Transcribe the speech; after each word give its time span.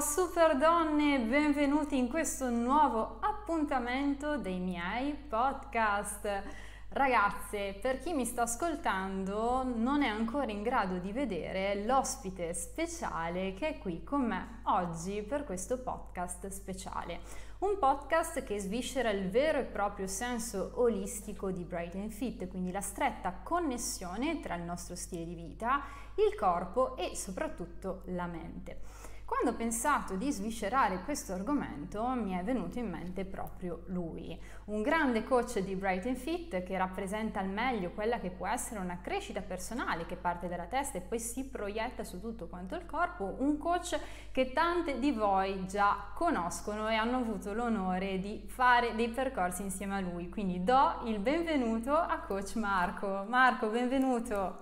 super 0.00 0.56
donne, 0.56 1.20
benvenuti 1.20 1.98
in 1.98 2.08
questo 2.08 2.48
nuovo 2.48 3.18
appuntamento 3.20 4.38
dei 4.38 4.58
miei 4.58 5.12
podcast. 5.12 6.42
Ragazze, 6.88 7.78
per 7.80 7.98
chi 7.98 8.14
mi 8.14 8.24
sta 8.24 8.42
ascoltando 8.42 9.62
non 9.64 10.02
è 10.02 10.08
ancora 10.08 10.50
in 10.50 10.62
grado 10.62 10.96
di 10.96 11.12
vedere 11.12 11.84
l'ospite 11.84 12.54
speciale 12.54 13.52
che 13.52 13.68
è 13.68 13.78
qui 13.78 14.02
con 14.02 14.22
me 14.22 14.60
oggi 14.64 15.22
per 15.22 15.44
questo 15.44 15.78
podcast 15.78 16.48
speciale. 16.48 17.20
Un 17.58 17.78
podcast 17.78 18.42
che 18.44 18.58
sviscera 18.58 19.10
il 19.10 19.28
vero 19.28 19.58
e 19.58 19.64
proprio 19.64 20.06
senso 20.06 20.72
olistico 20.76 21.50
di 21.50 21.64
Bright 21.64 21.94
and 21.96 22.10
Fit, 22.10 22.48
quindi 22.48 22.72
la 22.72 22.80
stretta 22.80 23.40
connessione 23.42 24.40
tra 24.40 24.54
il 24.54 24.62
nostro 24.62 24.96
stile 24.96 25.26
di 25.26 25.34
vita, 25.34 25.82
il 26.14 26.34
corpo 26.34 26.96
e 26.96 27.14
soprattutto 27.14 28.02
la 28.06 28.26
mente. 28.26 29.01
Quando 29.32 29.52
ho 29.52 29.54
pensato 29.54 30.14
di 30.16 30.30
sviscerare 30.30 31.04
questo 31.04 31.32
argomento 31.32 32.06
mi 32.08 32.32
è 32.32 32.44
venuto 32.44 32.78
in 32.78 32.90
mente 32.90 33.24
proprio 33.24 33.84
lui, 33.86 34.38
un 34.66 34.82
grande 34.82 35.24
coach 35.24 35.58
di 35.60 35.74
Bright 35.74 36.12
Fit 36.12 36.62
che 36.62 36.76
rappresenta 36.76 37.40
al 37.40 37.48
meglio 37.48 37.92
quella 37.92 38.20
che 38.20 38.28
può 38.28 38.46
essere 38.46 38.80
una 38.80 39.00
crescita 39.00 39.40
personale 39.40 40.04
che 40.04 40.16
parte 40.16 40.48
dalla 40.48 40.66
testa 40.66 40.98
e 40.98 41.00
poi 41.00 41.18
si 41.18 41.46
proietta 41.46 42.04
su 42.04 42.20
tutto 42.20 42.46
quanto 42.46 42.74
il 42.74 42.84
corpo, 42.84 43.36
un 43.38 43.56
coach 43.56 43.98
che 44.30 44.52
tante 44.52 44.98
di 44.98 45.12
voi 45.12 45.66
già 45.66 46.10
conoscono 46.12 46.90
e 46.90 46.94
hanno 46.96 47.16
avuto 47.16 47.54
l'onore 47.54 48.18
di 48.18 48.44
fare 48.46 48.94
dei 48.94 49.08
percorsi 49.08 49.62
insieme 49.62 49.96
a 49.96 50.00
lui. 50.00 50.28
Quindi 50.28 50.62
do 50.62 51.00
il 51.04 51.18
benvenuto 51.20 51.96
a 51.96 52.18
coach 52.18 52.56
Marco. 52.56 53.24
Marco, 53.26 53.68
benvenuto. 53.68 54.61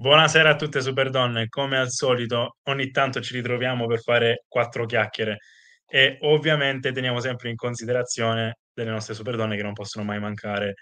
Buonasera 0.00 0.48
a 0.48 0.56
tutte 0.56 0.80
super 0.80 1.10
donne, 1.10 1.48
come 1.50 1.76
al 1.76 1.90
solito 1.90 2.56
ogni 2.68 2.90
tanto 2.90 3.20
ci 3.20 3.34
ritroviamo 3.34 3.86
per 3.86 4.00
fare 4.00 4.44
quattro 4.48 4.86
chiacchiere 4.86 5.40
e 5.86 6.16
ovviamente 6.22 6.90
teniamo 6.90 7.20
sempre 7.20 7.50
in 7.50 7.56
considerazione 7.56 8.60
delle 8.72 8.92
nostre 8.92 9.12
super 9.12 9.36
donne 9.36 9.56
che 9.56 9.62
non 9.62 9.74
possono 9.74 10.06
mai 10.06 10.18
mancare 10.18 10.72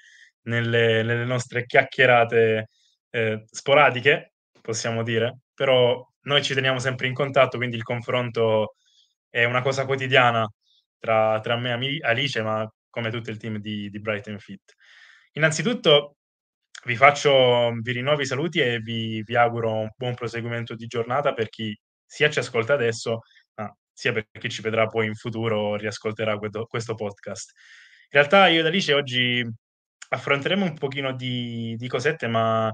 nelle, 0.42 1.02
nelle 1.02 1.24
nostre 1.24 1.66
chiacchierate 1.66 2.68
eh, 3.10 3.42
sporadiche, 3.50 4.34
possiamo 4.60 5.02
dire, 5.02 5.38
però 5.52 6.00
noi 6.26 6.42
ci 6.44 6.54
teniamo 6.54 6.78
sempre 6.78 7.08
in 7.08 7.14
contatto, 7.14 7.56
quindi 7.56 7.74
il 7.74 7.82
confronto 7.82 8.76
è 9.28 9.42
una 9.42 9.62
cosa 9.62 9.84
quotidiana 9.84 10.48
tra, 10.96 11.40
tra 11.40 11.56
me 11.56 11.72
e 11.72 11.98
Alice, 12.02 12.40
ma 12.40 12.64
come 12.88 13.10
tutto 13.10 13.30
il 13.30 13.36
team 13.36 13.58
di, 13.58 13.90
di 13.90 14.00
Bright 14.00 14.32
Fit. 14.36 14.74
Innanzitutto 15.32 16.17
vi 16.84 16.96
faccio, 16.96 17.72
vi 17.80 17.92
rinnovo 17.92 18.20
i 18.20 18.26
saluti 18.26 18.60
e 18.60 18.78
vi, 18.80 19.22
vi 19.22 19.36
auguro 19.36 19.72
un 19.72 19.90
buon 19.96 20.14
proseguimento 20.14 20.74
di 20.74 20.86
giornata 20.86 21.32
per 21.32 21.48
chi 21.48 21.76
sia 22.04 22.30
ci 22.30 22.38
ascolta 22.38 22.74
adesso, 22.74 23.20
ma 23.54 23.72
sia 23.92 24.12
per 24.12 24.26
chi 24.38 24.48
ci 24.48 24.62
vedrà 24.62 24.86
poi 24.86 25.06
in 25.06 25.14
futuro 25.14 25.76
riascolterà 25.76 26.36
questo, 26.38 26.66
questo 26.66 26.94
podcast. 26.94 27.52
In 28.10 28.20
realtà 28.20 28.48
io 28.48 28.60
ed 28.60 28.66
Alice 28.66 28.92
oggi 28.94 29.46
affronteremo 30.10 30.64
un 30.64 30.74
pochino 30.74 31.12
di, 31.14 31.74
di 31.76 31.88
cosette, 31.88 32.26
ma 32.28 32.72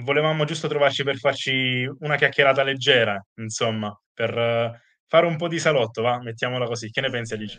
volevamo 0.00 0.44
giusto 0.44 0.68
trovarci 0.68 1.04
per 1.04 1.16
farci 1.16 1.88
una 2.00 2.16
chiacchierata 2.16 2.62
leggera, 2.62 3.18
insomma, 3.36 3.94
per 4.12 4.80
fare 5.06 5.26
un 5.26 5.36
po' 5.36 5.48
di 5.48 5.58
salotto, 5.58 6.02
va? 6.02 6.18
Mettiamola 6.20 6.66
così. 6.66 6.90
Che 6.90 7.00
ne 7.00 7.10
pensi 7.10 7.34
Alice? 7.34 7.58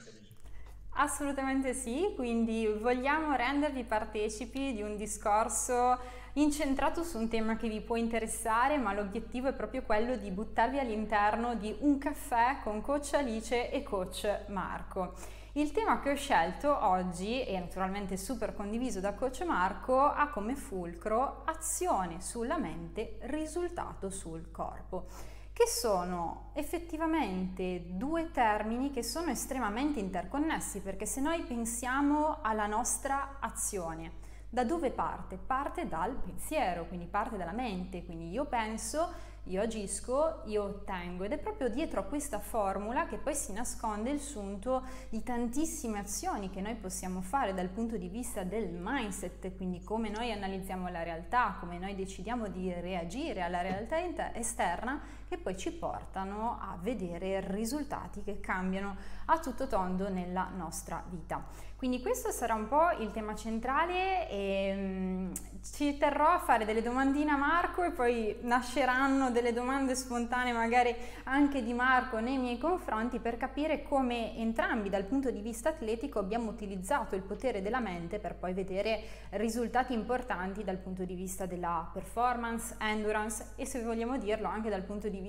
Assolutamente 0.96 1.74
sì, 1.74 2.14
quindi 2.16 2.68
vogliamo 2.68 3.36
rendervi 3.36 3.84
partecipi 3.84 4.74
di 4.74 4.84
un 4.84 4.96
discorso 4.96 5.98
incentrato 6.34 7.04
su 7.04 7.18
un 7.18 7.28
tema 7.28 7.56
che 7.58 7.68
vi 7.68 7.82
può 7.82 7.96
interessare, 7.96 8.78
ma 8.78 8.94
l'obiettivo 8.94 9.48
è 9.48 9.54
proprio 9.54 9.82
quello 9.82 10.16
di 10.16 10.30
buttarvi 10.30 10.78
all'interno 10.78 11.56
di 11.56 11.76
un 11.80 11.98
caffè 11.98 12.58
con 12.64 12.82
coach 12.82 13.14
Alice 13.14 13.72
e 13.72 13.82
coach 13.82 14.46
Marco. 14.48 15.14
Il 15.54 15.72
tema 15.72 16.00
che 16.00 16.12
ho 16.12 16.16
scelto 16.16 16.86
oggi, 16.86 17.44
e 17.44 17.60
naturalmente 17.60 18.16
super 18.16 18.54
condiviso 18.54 19.00
da 19.00 19.14
coach 19.14 19.42
Marco, 19.42 20.00
ha 20.00 20.30
come 20.30 20.56
fulcro 20.56 21.42
azione 21.46 22.22
sulla 22.22 22.58
mente, 22.58 23.18
risultato 23.22 24.12
sul 24.12 24.52
corpo 24.52 25.08
che 25.54 25.68
sono 25.68 26.50
effettivamente 26.54 27.84
due 27.90 28.32
termini 28.32 28.90
che 28.90 29.04
sono 29.04 29.30
estremamente 29.30 30.00
interconnessi 30.00 30.82
perché 30.82 31.06
se 31.06 31.22
noi 31.22 31.44
pensiamo 31.44 32.40
alla 32.42 32.66
nostra 32.66 33.38
azione, 33.40 34.22
da 34.50 34.64
dove 34.64 34.90
parte? 34.90 35.38
Parte 35.38 35.88
dal 35.88 36.16
pensiero, 36.16 36.88
quindi 36.88 37.06
parte 37.06 37.38
dalla 37.38 37.52
mente, 37.52 38.04
quindi 38.04 38.32
io 38.32 38.46
penso 38.46 39.32
io 39.48 39.62
agisco, 39.62 40.44
io 40.46 40.64
ottengo 40.64 41.26
ed 41.26 41.34
è 41.34 41.38
proprio 41.38 41.68
dietro 41.68 42.00
a 42.00 42.04
questa 42.04 42.40
formula 42.40 43.06
che 43.06 43.18
poi 43.18 43.36
si 43.36 43.52
nasconde 43.52 44.10
il 44.10 44.22
sunto 44.22 44.84
di 45.10 45.22
tantissime 45.22 46.00
azioni 46.00 46.50
che 46.50 46.62
noi 46.62 46.76
possiamo 46.76 47.20
fare 47.20 47.54
dal 47.54 47.68
punto 47.68 47.98
di 47.98 48.08
vista 48.08 48.44
del 48.44 48.70
mindset, 48.72 49.54
quindi 49.58 49.84
come 49.84 50.10
noi 50.10 50.32
analizziamo 50.32 50.88
la 50.88 51.04
realtà, 51.04 51.58
come 51.60 51.78
noi 51.78 51.94
decidiamo 51.94 52.48
di 52.48 52.72
reagire 52.72 53.42
alla 53.42 53.62
realtà 53.62 54.34
esterna 54.34 55.02
che 55.34 55.40
poi 55.40 55.58
ci 55.58 55.72
portano 55.72 56.60
a 56.62 56.78
vedere 56.80 57.42
risultati 57.52 58.22
che 58.22 58.40
cambiano 58.40 58.96
a 59.26 59.40
tutto 59.40 59.68
tondo 59.68 60.10
nella 60.10 60.50
nostra 60.56 61.04
vita. 61.10 61.44
Quindi 61.84 62.02
questo 62.02 62.32
sarà 62.32 62.54
un 62.54 62.70
po' 62.70 62.92
il 63.00 63.12
tema 63.12 63.36
centrale 63.36 64.30
e 64.30 64.74
um, 64.74 65.32
ci 65.62 65.98
terrò 65.98 66.30
a 66.30 66.40
fare 66.40 66.64
delle 66.64 66.82
domandine 66.82 67.32
a 67.32 67.36
Marco 67.36 67.84
e 67.84 67.92
poi 67.92 68.38
nasceranno 68.44 69.32
delle 69.32 69.52
domande 69.52 69.94
spontanee 69.94 70.54
magari 70.54 70.96
anche 71.24 71.62
di 71.62 71.74
Marco 71.74 72.20
nei 72.22 72.38
miei 72.38 72.58
confronti 72.58 73.20
per 73.20 73.36
capire 73.36 73.84
come 73.84 74.34
entrambi 74.38 74.88
dal 74.90 75.04
punto 75.04 75.30
di 75.30 75.42
vista 75.42 75.70
atletico 75.70 76.20
abbiamo 76.20 76.52
utilizzato 76.52 77.16
il 77.16 77.22
potere 77.22 77.62
della 77.62 77.82
mente 77.82 78.18
per 78.18 78.36
poi 78.36 78.54
vedere 78.54 79.02
risultati 79.32 79.92
importanti 79.92 80.64
dal 80.64 80.78
punto 80.78 81.04
di 81.04 81.16
vista 81.16 81.46
della 81.46 81.90
performance, 81.92 82.78
endurance 82.80 83.54
e 83.58 83.66
se 83.66 83.82
vogliamo 83.82 84.18
dirlo 84.18 84.48
anche 84.48 84.70
dal 84.70 84.84
punto 84.84 85.10
di 85.10 85.20
vista 85.20 85.23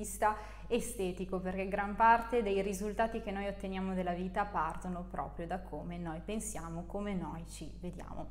estetico 0.67 1.39
perché 1.39 1.69
gran 1.69 1.95
parte 1.95 2.43
dei 2.43 2.63
risultati 2.63 3.21
che 3.21 3.31
noi 3.31 3.47
otteniamo 3.47 3.95
della 3.95 4.13
vita 4.13 4.45
partono 4.45 5.05
proprio 5.11 5.47
da 5.47 5.61
come 5.61 5.99
noi 5.99 6.21
pensiamo, 6.25 6.85
come 6.87 7.15
noi 7.15 7.45
ci 7.49 7.71
vediamo. 7.81 8.29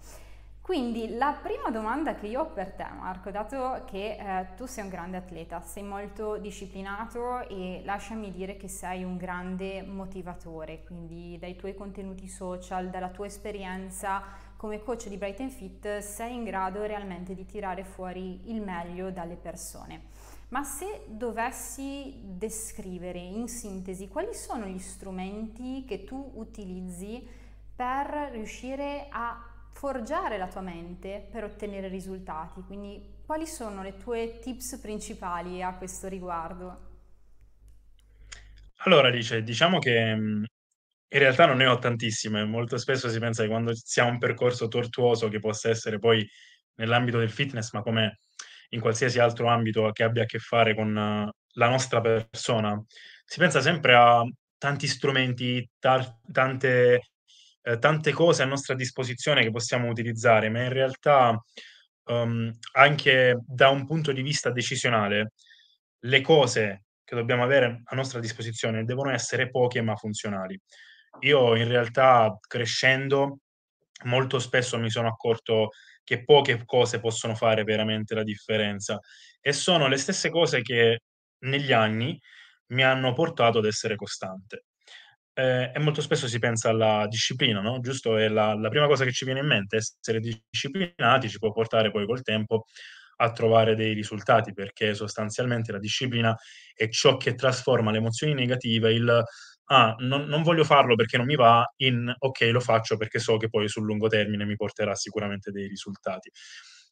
Quindi 0.63 1.18
la 1.18 1.38
prima 1.44 1.69
domanda 1.72 2.16
che 2.16 2.28
io 2.28 2.40
ho 2.40 2.46
per 2.46 2.72
te 2.72 2.85
Marco, 2.97 3.31
dato 3.31 3.84
che 3.85 4.16
eh, 4.16 4.56
tu 4.56 4.66
sei 4.66 4.85
un 4.85 4.90
grande 4.90 5.18
atleta, 5.18 5.59
sei 5.59 5.84
molto 5.84 6.38
disciplinato 6.38 7.46
e 7.50 7.81
lasciami 7.84 8.31
dire 8.31 8.56
che 8.56 8.69
sei 8.69 9.03
un 9.03 9.18
grande 9.18 9.81
motivatore, 9.81 10.85
quindi 10.85 11.38
dai 11.38 11.57
tuoi 11.57 11.75
contenuti 11.75 12.30
social, 12.30 12.90
dalla 12.90 13.09
tua 13.09 13.25
esperienza 13.25 14.24
come 14.56 14.81
coach 14.81 15.09
di 15.09 15.18
Bright 15.18 15.45
Fit 15.50 15.97
sei 15.97 16.34
in 16.34 16.45
grado 16.45 16.84
realmente 16.84 17.35
di 17.35 17.45
tirare 17.45 17.84
fuori 17.84 18.50
il 18.50 18.62
meglio 18.62 19.12
dalle 19.12 19.35
persone. 19.35 20.03
Ma 20.53 20.63
se 20.63 21.05
dovessi 21.07 22.13
descrivere 22.21 23.17
in 23.17 23.47
sintesi 23.47 24.07
quali 24.07 24.35
sono 24.35 24.67
gli 24.67 24.77
strumenti 24.77 25.83
che 25.83 26.03
tu 26.03 26.33
utilizzi 26.35 27.27
per 27.75 28.29
riuscire 28.31 29.07
a 29.09 29.69
forgiare 29.73 30.37
la 30.37 30.47
tua 30.47 30.61
mente 30.61 31.27
per 31.31 31.43
ottenere 31.43 31.87
risultati, 31.87 32.61
quindi 32.67 33.21
quali 33.25 33.47
sono 33.47 33.81
le 33.81 33.97
tue 33.97 34.37
tips 34.39 34.77
principali 34.77 35.63
a 35.63 35.73
questo 35.73 36.07
riguardo? 36.07 36.91
Allora, 38.83 39.07
Alice, 39.07 39.41
diciamo 39.41 39.79
che 39.79 40.15
mm, 40.15 40.43
in 41.07 41.19
realtà 41.19 41.47
non 41.47 41.57
ne 41.57 41.65
ho 41.65 41.79
tantissime. 41.79 42.45
Molto 42.45 42.77
spesso 42.77 43.09
si 43.09 43.17
pensa 43.17 43.41
che 43.41 43.49
quando 43.49 43.73
si 43.73 43.99
ha 43.99 44.05
un 44.05 44.19
percorso 44.19 44.67
tortuoso 44.67 45.29
che 45.29 45.39
possa 45.39 45.69
essere 45.69 45.97
poi 45.97 46.23
nell'ambito 46.75 47.17
del 47.17 47.31
fitness, 47.31 47.71
ma 47.71 47.81
come 47.81 48.19
in 48.73 48.79
qualsiasi 48.79 49.19
altro 49.19 49.47
ambito 49.47 49.89
che 49.91 50.03
abbia 50.03 50.23
a 50.23 50.25
che 50.25 50.39
fare 50.39 50.75
con 50.75 50.89
uh, 50.89 51.29
la 51.53 51.69
nostra 51.69 52.01
persona, 52.01 52.81
si 53.25 53.39
pensa 53.39 53.61
sempre 53.61 53.95
a 53.95 54.23
tanti 54.57 54.88
strumenti, 54.88 55.68
tar- 55.80 56.19
tante, 56.31 57.12
eh, 57.62 57.77
tante 57.80 58.12
cose 58.12 58.44
a 58.44 58.47
nostra 58.47 58.75
disposizione 58.75 59.44
che 59.44 59.51
possiamo 59.51 59.89
utilizzare, 59.89 60.50
ma 60.50 60.63
in 60.63 60.74
realtà 60.74 61.38
um, 62.06 62.51
anche 62.74 63.39
da 63.45 63.69
un 63.69 63.86
punto 63.86 64.12
di 64.12 64.21
vista 64.21 64.51
decisionale, 64.51 65.33
le 66.00 66.21
cose 66.21 66.83
che 67.03 67.15
dobbiamo 67.15 67.44
avere 67.44 67.81
a 67.83 67.95
nostra 67.95 68.19
disposizione 68.19 68.86
devono 68.86 69.12
essere 69.12 69.50
poche 69.50 69.81
ma 69.81 69.95
funzionali. 69.95 70.59
Io 71.21 71.56
in 71.56 71.68
realtà 71.68 72.38
crescendo 72.47 73.39
molto 74.06 74.39
spesso 74.39 74.80
mi 74.80 74.89
sono 74.89 75.07
accorto 75.07 75.69
che 76.03 76.23
poche 76.23 76.63
cose 76.65 77.00
possono 77.00 77.35
fare 77.35 77.63
veramente 77.63 78.13
la 78.15 78.23
differenza 78.23 79.00
e 79.39 79.53
sono 79.53 79.88
le 79.88 79.97
stesse 79.97 80.29
cose 80.29 80.61
che 80.61 81.00
negli 81.45 81.71
anni 81.71 82.19
mi 82.67 82.83
hanno 82.83 83.13
portato 83.13 83.59
ad 83.59 83.65
essere 83.65 83.95
costante. 83.95 84.65
Eh, 85.33 85.71
e 85.73 85.79
molto 85.79 86.01
spesso 86.01 86.27
si 86.27 86.38
pensa 86.39 86.69
alla 86.69 87.07
disciplina, 87.07 87.59
no? 87.59 87.79
Giusto? 87.79 88.17
È 88.17 88.27
la, 88.27 88.53
la 88.53 88.69
prima 88.69 88.88
cosa 88.88 89.03
che 89.03 89.11
ci 89.11 89.25
viene 89.25 89.39
in 89.39 89.47
mente, 89.47 89.77
essere 89.77 90.19
disciplinati 90.19 91.29
ci 91.29 91.39
può 91.39 91.51
portare 91.51 91.91
poi 91.91 92.06
col 92.06 92.21
tempo 92.21 92.65
a 93.17 93.31
trovare 93.31 93.75
dei 93.75 93.94
risultati, 93.94 94.53
perché 94.53 94.94
sostanzialmente 94.94 95.71
la 95.71 95.79
disciplina 95.79 96.35
è 96.73 96.88
ciò 96.89 97.17
che 97.17 97.35
trasforma 97.35 97.91
le 97.91 97.97
emozioni 97.97 98.33
negative, 98.33 98.91
il 98.94 99.23
ah, 99.65 99.95
non, 100.00 100.25
non, 100.25 100.44
voglio 100.44 100.63
farlo 100.63 100.95
perché 100.95 101.18
non 101.18 101.25
mi 101.25 101.36
va, 101.36 101.65
in 101.77 102.13
ok, 102.18 102.42
lo 102.51 102.60
faccio 102.60 102.98
perché 102.98 103.19
so 103.19 103.38
che 103.38 103.50
poi 103.50 103.68
sul 103.68 103.83
lungo 103.83 104.07
termine 104.07 104.45
mi 104.45 104.56
porterà 104.56 104.95
sicuramente 104.95 105.51
dei 105.51 105.68
risultati. 105.68 106.30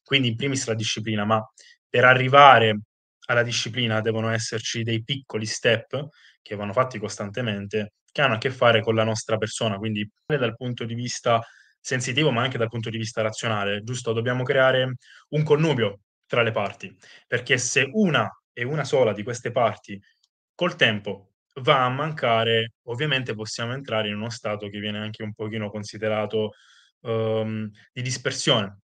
Quindi 0.03 0.29
in 0.29 0.35
primis 0.35 0.67
la 0.67 0.73
disciplina, 0.73 1.25
ma 1.25 1.43
per 1.89 2.05
arrivare 2.05 2.81
alla 3.27 3.43
disciplina 3.43 4.01
devono 4.01 4.29
esserci 4.29 4.83
dei 4.83 5.03
piccoli 5.03 5.45
step 5.45 6.07
che 6.41 6.55
vanno 6.55 6.73
fatti 6.73 6.97
costantemente, 6.99 7.93
che 8.11 8.21
hanno 8.21 8.35
a 8.35 8.37
che 8.37 8.51
fare 8.51 8.81
con 8.81 8.95
la 8.95 9.03
nostra 9.03 9.37
persona, 9.37 9.77
quindi 9.77 10.09
dal 10.25 10.55
punto 10.55 10.85
di 10.85 10.95
vista 10.95 11.41
sensitivo, 11.79 12.31
ma 12.31 12.43
anche 12.43 12.57
dal 12.57 12.69
punto 12.69 12.89
di 12.89 12.97
vista 12.97 13.21
razionale, 13.21 13.81
giusto? 13.83 14.13
Dobbiamo 14.13 14.43
creare 14.43 14.95
un 15.29 15.43
connubio 15.43 16.01
tra 16.25 16.43
le 16.43 16.51
parti, 16.51 16.95
perché 17.27 17.57
se 17.57 17.89
una 17.93 18.29
e 18.53 18.63
una 18.63 18.83
sola 18.83 19.13
di 19.13 19.23
queste 19.23 19.51
parti 19.51 19.99
col 20.53 20.75
tempo 20.75 21.30
va 21.61 21.85
a 21.85 21.89
mancare, 21.89 22.73
ovviamente 22.83 23.33
possiamo 23.35 23.73
entrare 23.73 24.07
in 24.07 24.15
uno 24.15 24.29
stato 24.29 24.67
che 24.69 24.79
viene 24.79 24.99
anche 24.99 25.23
un 25.23 25.33
pochino 25.33 25.69
considerato 25.69 26.51
um, 27.01 27.69
di 27.91 28.01
dispersione, 28.01 28.79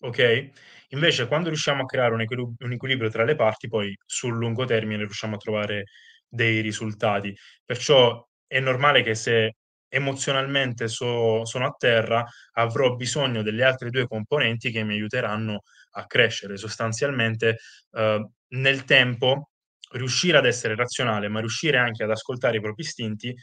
ok? 0.00 0.50
Invece 0.90 1.26
quando 1.26 1.48
riusciamo 1.48 1.82
a 1.82 1.86
creare 1.86 2.14
un, 2.14 2.20
equilib- 2.20 2.62
un 2.62 2.72
equilibrio 2.72 3.10
tra 3.10 3.24
le 3.24 3.34
parti, 3.34 3.68
poi 3.68 3.96
sul 4.04 4.36
lungo 4.36 4.64
termine 4.64 5.04
riusciamo 5.04 5.34
a 5.34 5.38
trovare 5.38 5.84
dei 6.28 6.60
risultati. 6.60 7.34
Perciò 7.64 8.24
è 8.46 8.60
normale 8.60 9.02
che 9.02 9.14
se 9.14 9.56
emozionalmente 9.88 10.88
so, 10.88 11.44
sono 11.44 11.66
a 11.66 11.74
terra, 11.76 12.24
avrò 12.52 12.94
bisogno 12.94 13.42
delle 13.42 13.64
altre 13.64 13.90
due 13.90 14.06
componenti 14.06 14.70
che 14.70 14.84
mi 14.84 14.94
aiuteranno 14.94 15.62
a 15.92 16.06
crescere. 16.06 16.56
Sostanzialmente 16.56 17.58
eh, 17.92 18.28
nel 18.48 18.84
tempo 18.84 19.50
riuscire 19.96 20.38
ad 20.38 20.46
essere 20.46 20.74
razionale, 20.74 21.28
ma 21.28 21.40
riuscire 21.40 21.78
anche 21.78 22.02
ad 22.04 22.10
ascoltare 22.10 22.58
i 22.58 22.60
propri 22.60 22.82
istinti, 22.82 23.34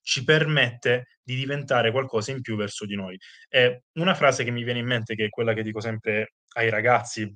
ci 0.00 0.24
permette 0.24 1.18
di 1.22 1.36
diventare 1.36 1.90
qualcosa 1.90 2.32
in 2.32 2.40
più 2.40 2.56
verso 2.56 2.84
di 2.86 2.96
noi. 2.96 3.16
E 3.48 3.84
una 3.94 4.14
frase 4.14 4.44
che 4.44 4.50
mi 4.50 4.64
viene 4.64 4.80
in 4.80 4.86
mente, 4.86 5.14
che 5.14 5.26
è 5.26 5.28
quella 5.28 5.54
che 5.54 5.62
dico 5.62 5.80
sempre 5.80 6.34
ai 6.54 6.70
ragazzi 6.70 7.32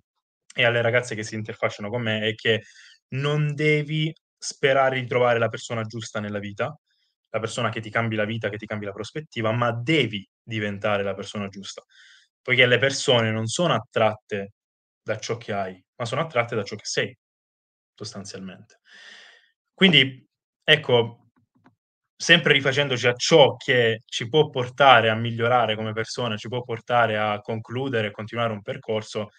e 0.54 0.64
alle 0.64 0.82
ragazze 0.82 1.14
che 1.14 1.22
si 1.22 1.34
interfacciano 1.34 1.88
con 1.88 2.02
me, 2.02 2.20
è 2.28 2.34
che 2.34 2.62
non 3.08 3.54
devi 3.54 4.12
sperare 4.36 5.00
di 5.00 5.06
trovare 5.06 5.38
la 5.38 5.48
persona 5.48 5.82
giusta 5.82 6.20
nella 6.20 6.38
vita, 6.38 6.76
la 7.30 7.40
persona 7.40 7.68
che 7.70 7.80
ti 7.80 7.90
cambi 7.90 8.16
la 8.16 8.24
vita, 8.24 8.48
che 8.48 8.56
ti 8.56 8.66
cambi 8.66 8.84
la 8.84 8.92
prospettiva, 8.92 9.52
ma 9.52 9.72
devi 9.72 10.26
diventare 10.42 11.02
la 11.02 11.14
persona 11.14 11.48
giusta, 11.48 11.82
poiché 12.42 12.66
le 12.66 12.78
persone 12.78 13.30
non 13.30 13.46
sono 13.46 13.74
attratte 13.74 14.52
da 15.02 15.18
ciò 15.18 15.36
che 15.36 15.52
hai, 15.52 15.84
ma 15.96 16.04
sono 16.04 16.22
attratte 16.22 16.56
da 16.56 16.64
ciò 16.64 16.76
che 16.76 16.84
sei 16.84 17.16
sostanzialmente. 17.96 18.80
Quindi, 19.74 20.24
ecco, 20.62 21.30
sempre 22.16 22.52
rifacendoci 22.52 23.06
a 23.06 23.14
ciò 23.14 23.56
che 23.56 24.02
ci 24.06 24.28
può 24.28 24.48
portare 24.48 25.10
a 25.10 25.14
migliorare 25.14 25.76
come 25.76 25.92
persone, 25.92 26.38
ci 26.38 26.48
può 26.48 26.62
portare 26.62 27.18
a 27.18 27.40
concludere 27.40 28.08
e 28.08 28.10
continuare 28.12 28.52
un 28.52 28.62
percorso, 28.62 29.30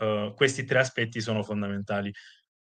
uh, 0.00 0.34
questi 0.34 0.64
tre 0.64 0.80
aspetti 0.80 1.20
sono 1.20 1.42
fondamentali. 1.42 2.12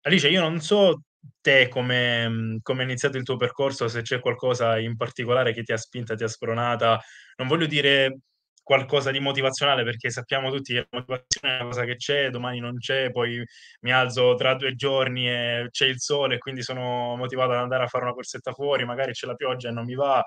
Alice, 0.02 0.28
io 0.28 0.42
non 0.42 0.60
so 0.60 1.04
te 1.40 1.70
come, 1.70 2.60
come 2.62 2.82
è 2.82 2.86
iniziato 2.86 3.18
il 3.18 3.24
tuo 3.24 3.38
percorso, 3.38 3.88
se 3.88 4.02
c'è 4.02 4.20
qualcosa 4.20 4.78
in 4.80 4.98
particolare 4.98 5.54
che 5.54 5.64
ti 5.64 5.72
ha 5.72 5.78
spinta, 5.78 6.16
ti 6.16 6.24
ha 6.24 6.28
spronata, 6.28 7.00
non 7.38 7.48
voglio 7.48 7.66
dire 7.66 8.18
qualcosa 8.64 9.12
di 9.12 9.20
motivazionale 9.20 9.84
perché 9.84 10.10
sappiamo 10.10 10.50
tutti 10.50 10.74
che 10.74 10.88
la 10.90 10.98
motivazione 11.00 11.54
è 11.54 11.60
una 11.60 11.70
cosa 11.70 11.84
che 11.84 11.98
c'è, 11.98 12.30
domani 12.30 12.60
non 12.60 12.78
c'è, 12.78 13.12
poi 13.12 13.44
mi 13.82 13.92
alzo 13.92 14.36
tra 14.36 14.56
due 14.56 14.74
giorni 14.74 15.30
e 15.30 15.68
c'è 15.70 15.86
il 15.86 16.00
sole 16.00 16.36
e 16.36 16.38
quindi 16.38 16.64
sono 16.64 17.16
motivato 17.18 17.52
ad 17.52 17.58
andare 17.58 17.84
a 17.84 17.88
fare 17.88 18.06
una 18.06 18.14
corsetta 18.14 18.54
fuori, 18.54 18.86
magari 18.86 19.12
c'è 19.12 19.28
la 19.28 19.36
pioggia 19.36 19.70
e 19.70 19.72
non 19.72 19.86
mi 19.86 19.96
va. 19.96 20.24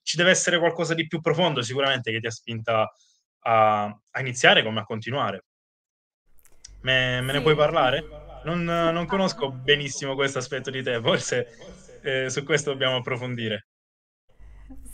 Ci 0.00 0.16
deve 0.16 0.30
essere 0.30 0.58
qualcosa 0.58 0.94
di 0.94 1.06
più 1.06 1.20
profondo 1.20 1.62
sicuramente 1.62 2.12
che 2.12 2.20
ti 2.20 2.26
ha 2.26 2.30
spinta 2.30 2.90
a, 3.40 3.84
a 3.84 4.20
iniziare 4.20 4.62
come 4.62 4.80
a 4.80 4.84
continuare. 4.84 5.44
Me, 6.82 7.20
me 7.20 7.30
sì. 7.30 7.36
ne 7.36 7.42
puoi 7.42 7.56
parlare? 7.56 8.04
Non, 8.44 8.64
non, 8.64 9.06
conosco 9.06 9.50
benissimo 9.50 10.14
questo 10.14 10.38
aspetto 10.38 10.70
di 10.70 10.82
te, 10.82 11.00
forse 11.00 11.46
eh, 12.02 12.28
su 12.28 12.42
questo 12.44 12.70
dobbiamo 12.70 12.96
approfondire. 12.96 13.68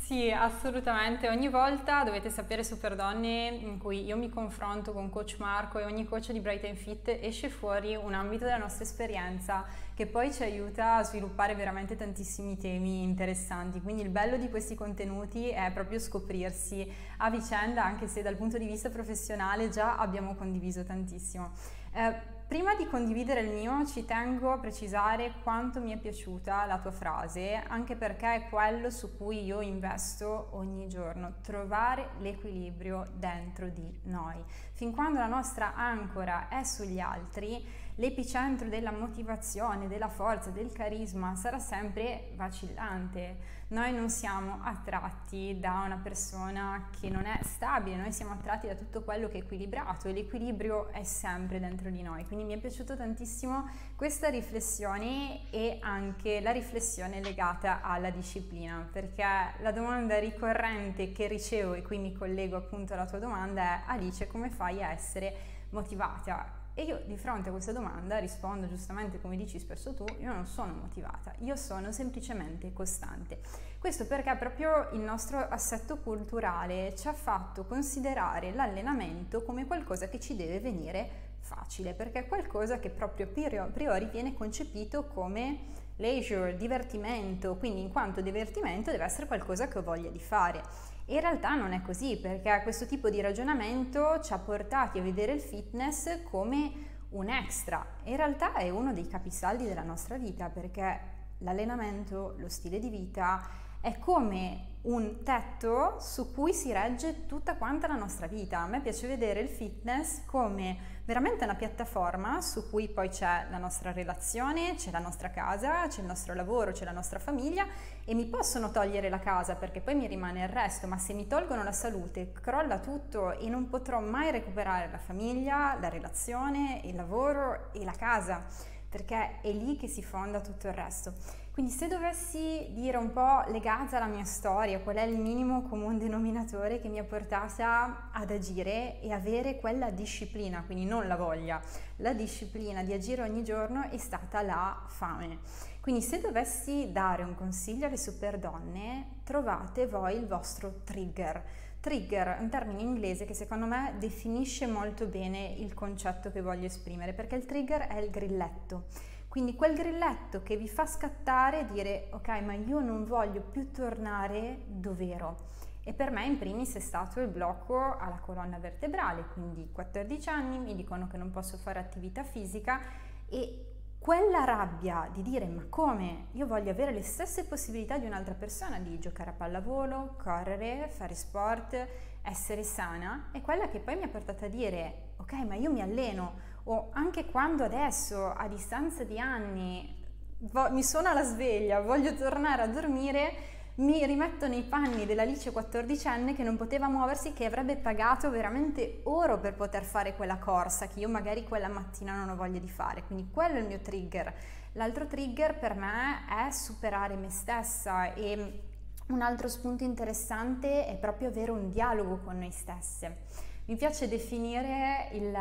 Sì, 0.09 0.31
assolutamente. 0.31 1.29
Ogni 1.29 1.51
volta 1.51 2.03
dovete 2.03 2.31
sapere 2.31 2.65
Super 2.65 2.97
Donne 2.97 3.49
in 3.49 3.77
cui 3.77 4.07
io 4.07 4.17
mi 4.17 4.31
confronto 4.31 4.95
con 4.95 5.11
coach 5.11 5.37
Marco 5.39 5.79
e 5.79 5.85
ogni 5.85 6.07
coach 6.07 6.33
di 6.33 6.41
Bright 6.41 6.65
and 6.65 6.77
Fit 6.77 7.09
esce 7.21 7.51
fuori 7.51 7.95
un 7.95 8.15
ambito 8.15 8.47
della 8.47 8.57
nostra 8.57 8.85
esperienza 8.85 9.67
che 9.93 10.07
poi 10.07 10.33
ci 10.33 10.43
aiuta 10.43 10.97
a 10.97 11.03
sviluppare 11.03 11.55
veramente 11.55 11.95
tantissimi 11.95 12.57
temi 12.57 13.03
interessanti. 13.03 13.83
Quindi 13.83 14.01
il 14.01 14.09
bello 14.09 14.39
di 14.39 14.49
questi 14.49 14.75
contenuti 14.75 15.51
è 15.51 15.71
proprio 15.75 15.99
scoprirsi 15.99 16.91
a 17.19 17.29
vicenda, 17.29 17.85
anche 17.85 18.07
se 18.07 18.23
dal 18.23 18.37
punto 18.37 18.57
di 18.57 18.65
vista 18.65 18.89
professionale 18.89 19.69
già 19.69 19.99
abbiamo 19.99 20.35
condiviso 20.37 20.85
tantissimo. 20.85 21.51
Eh, 21.93 22.38
Prima 22.49 22.75
di 22.75 22.87
condividere 22.87 23.43
il 23.43 23.50
mio 23.50 23.85
ci 23.85 24.06
tengo 24.06 24.53
a 24.53 24.59
precisare 24.59 25.35
quanto 25.43 25.83
mi 25.83 25.93
è 25.93 25.99
piaciuta 25.99 26.65
la 26.65 26.79
tua 26.79 26.93
frase, 26.93 27.56
anche 27.56 27.95
perché 27.95 28.37
è 28.37 28.49
quello 28.49 28.89
su 28.89 29.19
cui 29.19 29.45
io 29.45 29.61
investo 29.61 30.49
ogni 30.53 30.89
giorno, 30.89 31.41
trovare 31.43 32.12
l'equilibrio 32.21 33.05
dentro 33.12 33.69
di 33.69 34.00
noi. 34.05 34.43
Fin 34.73 34.93
quando 34.93 35.19
la 35.19 35.27
nostra 35.27 35.75
ancora 35.75 36.49
è 36.49 36.65
sugli 36.65 37.00
altri, 37.00 37.62
l'epicentro 37.97 38.67
della 38.69 38.93
motivazione, 38.93 39.87
della 39.87 40.09
forza, 40.09 40.49
del 40.49 40.73
carisma 40.73 41.35
sarà 41.35 41.59
sempre 41.59 42.31
vacillante. 42.35 43.58
Noi 43.70 43.93
non 43.93 44.09
siamo 44.09 44.61
attratti 44.62 45.61
da 45.61 45.82
una 45.85 46.00
persona 46.03 46.88
che 46.99 47.11
non 47.11 47.26
è 47.26 47.38
stabile, 47.43 47.97
noi 47.97 48.12
siamo 48.12 48.32
attratti 48.32 48.67
da 48.67 48.75
tutto 48.75 49.03
quello 49.03 49.29
che 49.29 49.35
è 49.35 49.41
equilibrato 49.43 50.09
e 50.09 50.12
l'equilibrio 50.12 50.88
è 50.88 51.05
sempre 51.05 51.61
dentro 51.61 51.91
di 51.91 52.00
noi. 52.00 52.25
Quindi 52.25 52.47
mi 52.47 52.55
è 52.55 52.56
piaciuto 52.56 52.97
tantissimo 52.97 53.69
questa 53.94 54.31
riflessione 54.31 55.50
e 55.50 55.76
anche 55.82 56.41
la 56.41 56.50
riflessione 56.50 57.23
legata 57.23 57.82
alla 57.82 58.09
disciplina, 58.09 58.88
perché 58.91 59.23
la 59.59 59.73
domanda 59.73 60.19
ricorrente 60.19 61.12
che 61.12 61.26
ricevo 61.26 61.75
e 61.75 61.82
qui 61.82 61.99
mi 61.99 62.14
collego 62.14 62.56
appunto 62.56 62.94
alla 62.94 63.05
tua 63.05 63.19
domanda 63.19 63.62
è 63.62 63.82
Alice 63.85 64.26
come 64.29 64.49
fai 64.49 64.82
a 64.82 64.93
essere 64.93 65.67
motivata? 65.71 66.58
E 66.79 66.85
io 66.85 67.01
di 67.07 67.17
fronte 67.17 67.49
a 67.49 67.51
questa 67.51 67.73
domanda 67.73 68.19
rispondo 68.19 68.69
giustamente 68.69 69.21
come 69.21 69.35
dici 69.35 69.59
spesso 69.59 69.95
tu, 69.95 70.05
io 70.21 70.33
non 70.33 70.47
sono 70.47 70.75
motivata, 70.75 71.35
io 71.39 71.57
sono 71.57 71.91
semplicemente 71.91 72.73
costante. 72.73 73.41
Questo 73.81 74.07
perché 74.07 74.37
proprio 74.39 74.88
il 74.93 75.00
nostro 75.00 75.38
assetto 75.38 75.97
culturale 75.97 76.95
ci 76.95 77.09
ha 77.09 77.12
fatto 77.12 77.64
considerare 77.64 78.52
l'allenamento 78.52 79.43
come 79.43 79.67
qualcosa 79.67 80.07
che 80.07 80.21
ci 80.21 80.37
deve 80.37 80.61
venire 80.61 81.11
facile, 81.41 81.95
perché 81.95 82.21
è 82.21 82.29
qualcosa 82.29 82.79
che 82.79 82.91
proprio 82.91 83.26
a 83.61 83.67
priori 83.67 84.05
viene 84.12 84.35
concepito 84.35 85.07
come 85.07 85.75
leisure, 85.97 86.57
divertimento, 86.57 87.57
quindi 87.57 87.81
in 87.81 87.91
quanto 87.91 88.21
divertimento 88.21 88.93
deve 88.93 89.02
essere 89.02 89.26
qualcosa 89.26 89.67
che 89.67 89.79
ho 89.79 89.83
voglia 89.83 90.11
di 90.11 90.21
fare. 90.21 90.62
In 91.11 91.21
realtà 91.21 91.55
non 91.55 91.73
è 91.73 91.81
così 91.81 92.19
perché 92.19 92.61
questo 92.62 92.85
tipo 92.85 93.09
di 93.09 93.23
ragionamento 93.23 94.21
ci 94.21 94.35
ha 94.35 94.38
portati 94.38 94.99
a 94.99 95.03
vedere 95.03 95.33
il 95.33 95.41
fitness 95.41 96.23
come 96.25 96.71
un 97.11 97.31
extra. 97.31 97.85
In 98.05 98.17
realtà 98.17 98.53
è 98.53 98.69
uno 98.69 98.93
dei 98.93 99.09
capisaldi 99.09 99.65
della 99.65 99.83
nostra 99.83 100.19
vita 100.19 100.50
perché 100.50 101.00
l'allenamento, 101.38 102.35
lo 102.37 102.49
stile 102.50 102.79
di 102.79 102.91
vita 102.91 103.43
è 103.81 103.99
come 103.99 104.77
un 104.83 105.23
tetto 105.23 105.97
su 105.99 106.35
cui 106.35 106.53
si 106.53 106.73
regge 106.73 107.27
tutta 107.27 107.57
quanta 107.57 107.87
la 107.87 107.97
nostra 107.97 108.27
vita. 108.27 108.59
A 108.59 108.67
me 108.67 108.83
piace 108.83 109.07
vedere 109.07 109.41
il 109.41 109.49
fitness 109.49 110.27
come 110.27 110.98
veramente 111.09 111.45
una 111.45 111.55
piattaforma 111.55 112.43
su 112.43 112.69
cui 112.69 112.87
poi 112.87 113.09
c'è 113.09 113.47
la 113.49 113.57
nostra 113.57 113.93
relazione, 113.93 114.75
c'è 114.75 114.91
la 114.91 114.99
nostra 114.99 115.31
casa, 115.31 115.87
c'è 115.88 116.03
il 116.03 116.07
nostro 116.07 116.35
lavoro, 116.35 116.71
c'è 116.73 116.85
la 116.85 116.93
nostra 116.93 117.19
famiglia 117.19 117.67
e 118.05 118.12
mi 118.12 118.27
possono 118.27 118.71
togliere 118.71 119.09
la 119.09 119.19
casa 119.19 119.55
perché 119.55 119.81
poi 119.81 119.95
mi 119.95 120.07
rimane 120.07 120.43
il 120.43 120.50
resto, 120.50 120.87
ma 120.87 120.99
se 120.99 121.15
mi 121.15 121.27
tolgono 121.27 121.62
la 121.62 121.73
salute 121.73 122.33
crolla 122.33 122.79
tutto 122.79 123.38
e 123.38 123.49
non 123.49 123.71
potrò 123.71 124.00
mai 124.00 124.31
recuperare 124.31 124.91
la 124.91 124.99
famiglia, 124.99 125.79
la 125.81 125.88
relazione, 125.88 126.83
il 126.85 126.95
lavoro 126.95 127.73
e 127.73 127.85
la 127.85 127.95
casa 127.97 128.45
perché 128.87 129.41
è 129.41 129.50
lì 129.50 129.79
che 129.79 129.88
si 129.88 130.03
fonda 130.03 130.43
tutto 130.43 130.67
il 130.67 130.75
resto. 130.75 131.15
Quindi 131.59 131.75
se 131.75 131.88
dovessi 131.88 132.69
dire 132.71 132.99
un 132.99 133.11
po' 133.11 133.43
legata 133.49 133.97
alla 133.97 134.07
mia 134.07 134.23
storia, 134.23 134.79
qual 134.79 134.95
è 134.95 135.03
il 135.03 135.19
minimo 135.19 135.62
comune 135.62 135.99
denominatore 135.99 136.79
che 136.81 136.87
mi 136.87 137.00
ha 137.00 137.03
portata 137.03 138.11
ad 138.12 138.31
agire 138.31 139.00
e 139.00 139.11
avere 139.11 139.59
quella 139.59 139.91
disciplina, 139.91 140.62
quindi 140.65 140.85
non 140.85 141.09
la 141.09 141.17
voglia, 141.17 141.61
la 141.97 142.12
disciplina 142.12 142.85
di 142.85 142.93
agire 142.93 143.23
ogni 143.23 143.43
giorno 143.43 143.83
è 143.91 143.99
stata 143.99 144.41
la 144.43 144.85
fame. 144.87 145.41
Quindi 145.81 146.00
se 146.00 146.21
dovessi 146.21 146.93
dare 146.93 147.25
un 147.25 147.35
consiglio 147.35 147.87
alle 147.87 147.97
super 147.97 148.38
donne, 148.38 149.23
trovate 149.25 149.88
voi 149.88 150.15
il 150.15 150.29
vostro 150.29 150.83
trigger. 150.85 151.43
Trigger 151.81 152.37
è 152.37 152.41
un 152.41 152.50
termine 152.50 152.83
inglese 152.83 153.25
che 153.25 153.35
secondo 153.35 153.67
me 153.67 153.95
definisce 153.99 154.69
molto 154.69 155.07
bene 155.07 155.55
il 155.59 155.75
concetto 155.75 156.31
che 156.31 156.41
voglio 156.41 156.67
esprimere, 156.67 157.15
perché 157.15 157.35
il 157.35 157.47
trigger 157.47 157.88
è 157.88 157.99
il 157.99 158.11
grilletto. 158.11 158.85
Quindi 159.28 159.54
quel 159.54 159.75
grilletto 159.75 160.42
che 160.42 160.56
vi 160.56 160.68
fa 160.68 160.87
scattare 160.87 161.61
e 161.61 161.66
dire 161.66 162.08
ok 162.12 162.28
ma 162.40 162.54
io 162.54 162.80
non 162.80 163.04
voglio 163.04 163.42
più 163.42 163.70
tornare 163.70 164.62
dove 164.66 165.08
ero. 165.08 165.37
E 165.85 165.92
per 165.92 166.11
me 166.11 166.25
in 166.25 166.38
primis 166.38 166.75
è 166.75 166.80
stato 166.80 167.20
il 167.20 167.28
blocco 167.28 167.97
alla 167.97 168.18
colonna 168.18 168.58
vertebrale, 168.58 169.26
quindi 169.32 169.70
14 169.73 170.28
anni 170.28 170.58
mi 170.58 170.75
dicono 170.75 171.06
che 171.06 171.16
non 171.16 171.30
posso 171.30 171.56
fare 171.56 171.78
attività 171.78 172.25
fisica 172.25 172.80
e 173.26 173.68
quella 173.99 174.44
rabbia 174.44 175.08
di 175.12 175.23
dire 175.23 175.47
ma 175.47 175.64
come 175.68 176.26
io 176.32 176.47
voglio 176.47 176.70
avere 176.70 176.92
le 176.92 177.02
stesse 177.02 177.44
possibilità 177.44 177.99
di 177.99 178.06
un'altra 178.06 178.35
persona 178.35 178.78
di 178.78 178.99
giocare 178.99 179.30
a 179.30 179.35
pallavolo, 179.35 180.14
correre, 180.23 180.88
fare 180.88 181.14
sport, 181.14 181.87
essere 182.23 182.62
sana, 182.62 183.28
è 183.32 183.40
quella 183.40 183.68
che 183.68 183.80
poi 183.80 183.97
mi 183.97 184.04
ha 184.04 184.08
portato 184.08 184.44
a 184.44 184.49
dire 184.49 185.12
ok 185.16 185.32
ma 185.47 185.54
io 185.54 185.73
mi 185.73 185.80
alleno, 185.80 186.56
o 186.71 186.91
anche 186.93 187.25
quando 187.25 187.65
adesso, 187.65 188.33
a 188.33 188.47
distanza 188.47 189.03
di 189.05 189.19
anni, 189.19 190.05
vo- 190.39 190.71
mi 190.71 190.83
suona 190.83 191.15
la 191.15 191.23
sveglia, 191.23 191.81
voglio 191.81 192.15
tornare 192.15 192.63
a 192.63 192.67
dormire, 192.67 193.57
mi 193.77 194.05
rimetto 194.05 194.49
nei 194.49 194.65
panni 194.65 195.07
dell'Alice 195.07 195.51
14enne 195.51 196.35
che 196.35 196.43
non 196.43 196.57
poteva 196.57 196.89
muoversi, 196.89 197.33
che 197.33 197.47
avrebbe 197.47 197.77
pagato 197.77 198.29
veramente 198.29 199.01
oro 199.05 199.39
per 199.39 199.55
poter 199.55 199.85
fare 199.85 200.15
quella 200.15 200.37
corsa 200.37 200.89
che 200.89 201.01
io 201.01 201.09
magari 201.09 201.45
quella 201.45 201.69
mattina 201.69 202.17
non 202.17 202.31
ho 202.31 202.37
voglia 202.37 202.59
di 202.59 202.69
fare. 202.69 203.05
Quindi 203.05 203.29
quello 203.33 203.55
è 203.55 203.61
il 203.61 203.67
mio 203.67 203.81
trigger. 203.81 204.35
L'altro 204.73 205.07
trigger 205.07 205.59
per 205.59 205.75
me 205.75 206.25
è 206.29 206.51
superare 206.51 207.15
me 207.15 207.31
stessa 207.31 208.13
e 208.13 208.63
un 209.07 209.23
altro 209.23 209.49
spunto 209.49 209.85
interessante 209.85 210.87
è 210.87 210.97
proprio 210.97 211.29
avere 211.29 211.51
un 211.51 211.71
dialogo 211.71 212.19
con 212.19 212.39
noi 212.39 212.51
stesse. 212.51 213.25
Mi 213.67 213.77
piace 213.77 214.09
definire 214.09 215.09
il 215.13 215.35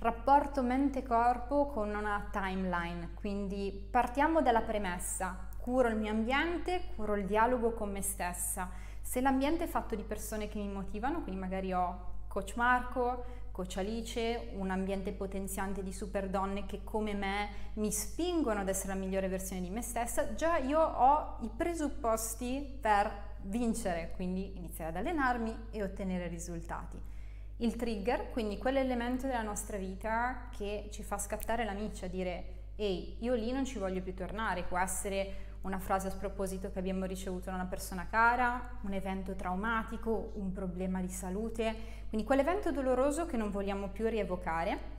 rapporto 0.00 0.62
mente-corpo 0.62 1.66
con 1.66 1.92
una 1.94 2.28
timeline, 2.30 3.10
quindi 3.14 3.88
partiamo 3.90 4.40
dalla 4.42 4.62
premessa, 4.62 5.48
curo 5.58 5.88
il 5.88 5.96
mio 5.96 6.12
ambiente, 6.12 6.92
curo 6.94 7.16
il 7.16 7.24
dialogo 7.24 7.72
con 7.72 7.90
me 7.90 8.02
stessa. 8.02 8.70
Se 9.00 9.20
l'ambiente 9.20 9.64
è 9.64 9.66
fatto 9.66 9.96
di 9.96 10.04
persone 10.04 10.48
che 10.48 10.58
mi 10.58 10.68
motivano, 10.68 11.22
quindi 11.22 11.40
magari 11.40 11.72
ho 11.72 12.16
coach 12.28 12.54
Marco, 12.54 13.24
coach 13.50 13.78
Alice, 13.78 14.50
un 14.54 14.70
ambiente 14.70 15.12
potenziante 15.12 15.82
di 15.82 15.92
super 15.92 16.28
donne 16.28 16.64
che 16.66 16.84
come 16.84 17.14
me 17.14 17.48
mi 17.74 17.90
spingono 17.90 18.60
ad 18.60 18.68
essere 18.68 18.94
la 18.94 19.00
migliore 19.00 19.26
versione 19.26 19.62
di 19.62 19.70
me 19.70 19.82
stessa, 19.82 20.34
già 20.34 20.58
io 20.58 20.80
ho 20.80 21.38
i 21.40 21.50
presupposti 21.54 22.78
per 22.80 23.26
vincere, 23.42 24.12
quindi 24.14 24.56
iniziare 24.56 24.90
ad 24.90 24.96
allenarmi 24.96 25.56
e 25.72 25.82
ottenere 25.82 26.28
risultati 26.28 27.16
il 27.58 27.76
trigger, 27.76 28.30
quindi 28.30 28.58
quell'elemento 28.58 29.26
della 29.26 29.42
nostra 29.42 29.76
vita 29.76 30.48
che 30.56 30.88
ci 30.90 31.02
fa 31.02 31.18
scattare 31.18 31.64
la 31.64 31.72
miccia, 31.72 32.06
dire 32.06 32.56
ehi, 32.76 33.16
io 33.20 33.34
lì 33.34 33.50
non 33.50 33.64
ci 33.64 33.78
voglio 33.78 34.00
più 34.00 34.14
tornare, 34.14 34.62
può 34.62 34.78
essere 34.78 35.46
una 35.62 35.80
frase 35.80 36.06
a 36.06 36.10
sproposito 36.10 36.70
che 36.70 36.78
abbiamo 36.78 37.04
ricevuto 37.04 37.50
da 37.50 37.56
una 37.56 37.66
persona 37.66 38.06
cara, 38.08 38.78
un 38.82 38.92
evento 38.92 39.34
traumatico, 39.34 40.32
un 40.36 40.52
problema 40.52 41.00
di 41.00 41.08
salute, 41.08 41.74
quindi 42.08 42.24
quell'evento 42.26 42.70
doloroso 42.70 43.26
che 43.26 43.36
non 43.36 43.50
vogliamo 43.50 43.88
più 43.88 44.06
rievocare. 44.06 44.96